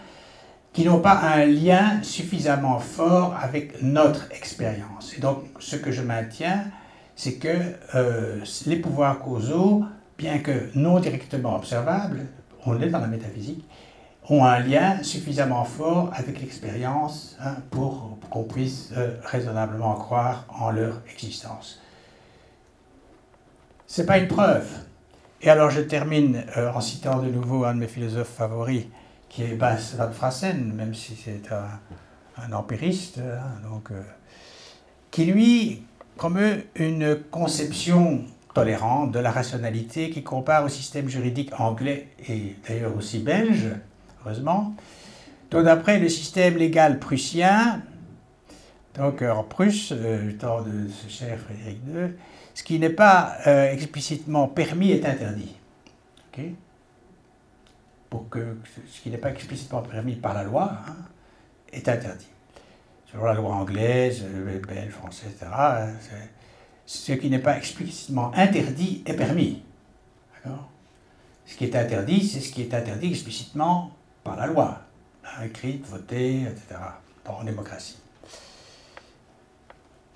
[0.71, 5.13] qui n'ont pas un lien suffisamment fort avec notre expérience.
[5.17, 6.65] Et donc, ce que je maintiens,
[7.15, 9.83] c'est que euh, les pouvoirs causaux,
[10.17, 12.25] bien que non directement observables,
[12.65, 13.63] on est dans la métaphysique,
[14.29, 20.71] ont un lien suffisamment fort avec l'expérience hein, pour, qu'on puisse euh, raisonnablement croire en
[20.71, 21.82] leur existence.
[23.93, 24.65] Ce n'est pas une preuve.
[25.43, 28.85] Et alors je termine euh, en citant de nouveau un de mes philosophes favoris,
[29.29, 34.01] qui est Bas van Frassen, même si c'est un, empiriste, hein, donc, euh,
[35.11, 35.83] qui lui
[36.15, 38.21] promeut une conception
[38.55, 43.67] tolérante de la rationalité qui compare au système juridique anglais et d'ailleurs aussi belge,
[44.25, 44.73] heureusement.
[45.51, 47.83] Donc d'après le système légal prussien,
[48.95, 52.15] donc en Prusse, euh, du temps de ce cher Frédéric II,
[52.53, 55.55] ce qui n'est pas euh, explicitement permis est interdit.
[58.09, 58.57] Pour que
[58.87, 60.95] ce qui n'est pas explicitement permis par la loi hein,
[61.71, 62.27] est interdit.
[63.11, 65.51] Selon la loi anglaise, euh, belge, française, etc.,
[66.85, 69.63] ce qui n'est pas explicitement interdit est permis.
[71.45, 73.91] Ce qui est interdit, c'est ce qui est interdit explicitement
[74.23, 74.81] par la loi,
[75.43, 76.79] écrite, votée, etc.,
[77.25, 78.02] en démocratie.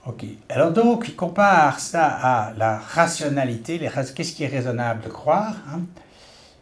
[0.08, 0.24] Ok.
[0.48, 3.78] Alors donc, il compare ça à la rationalité.
[3.78, 5.82] Qu'est-ce qui est raisonnable de croire hein?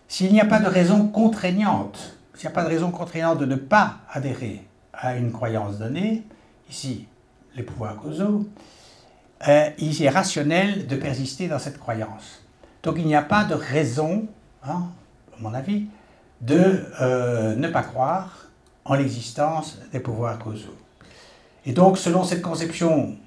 [0.08, 3.46] S'il n'y a pas de raison contraignante, s'il n'y a pas de raison contraignante de
[3.46, 6.24] ne pas adhérer à une croyance donnée,
[6.70, 7.08] ici,
[7.56, 8.48] les pouvoirs causaux,
[9.48, 12.44] euh, il est rationnel de persister dans cette croyance.
[12.82, 14.28] Donc il n'y a pas de raison,
[14.64, 14.88] hein,
[15.38, 15.86] à mon avis,
[16.42, 18.48] de euh, ne pas croire
[18.86, 20.78] en l'existence des pouvoirs causaux.
[21.68, 23.18] Et donc, selon cette conception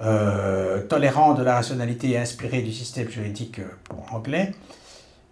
[0.00, 4.52] euh, tolérant de la rationalité inspirée du système juridique pour anglais,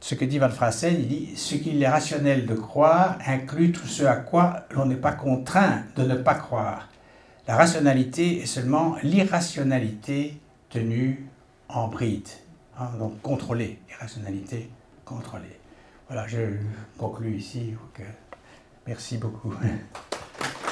[0.01, 3.87] ce que dit Van Frassen, il dit Ce qu'il est rationnel de croire inclut tout
[3.87, 6.89] ce à quoi l'on n'est pas contraint de ne pas croire.
[7.47, 10.41] La rationalité est seulement l'irrationalité
[10.71, 11.27] tenue
[11.69, 12.29] en bride,
[12.79, 14.71] hein, donc contrôlée, irrationalité
[15.05, 15.59] contrôlée.
[16.09, 16.39] Voilà, je
[16.99, 17.75] conclue ici.
[18.87, 19.55] Merci beaucoup.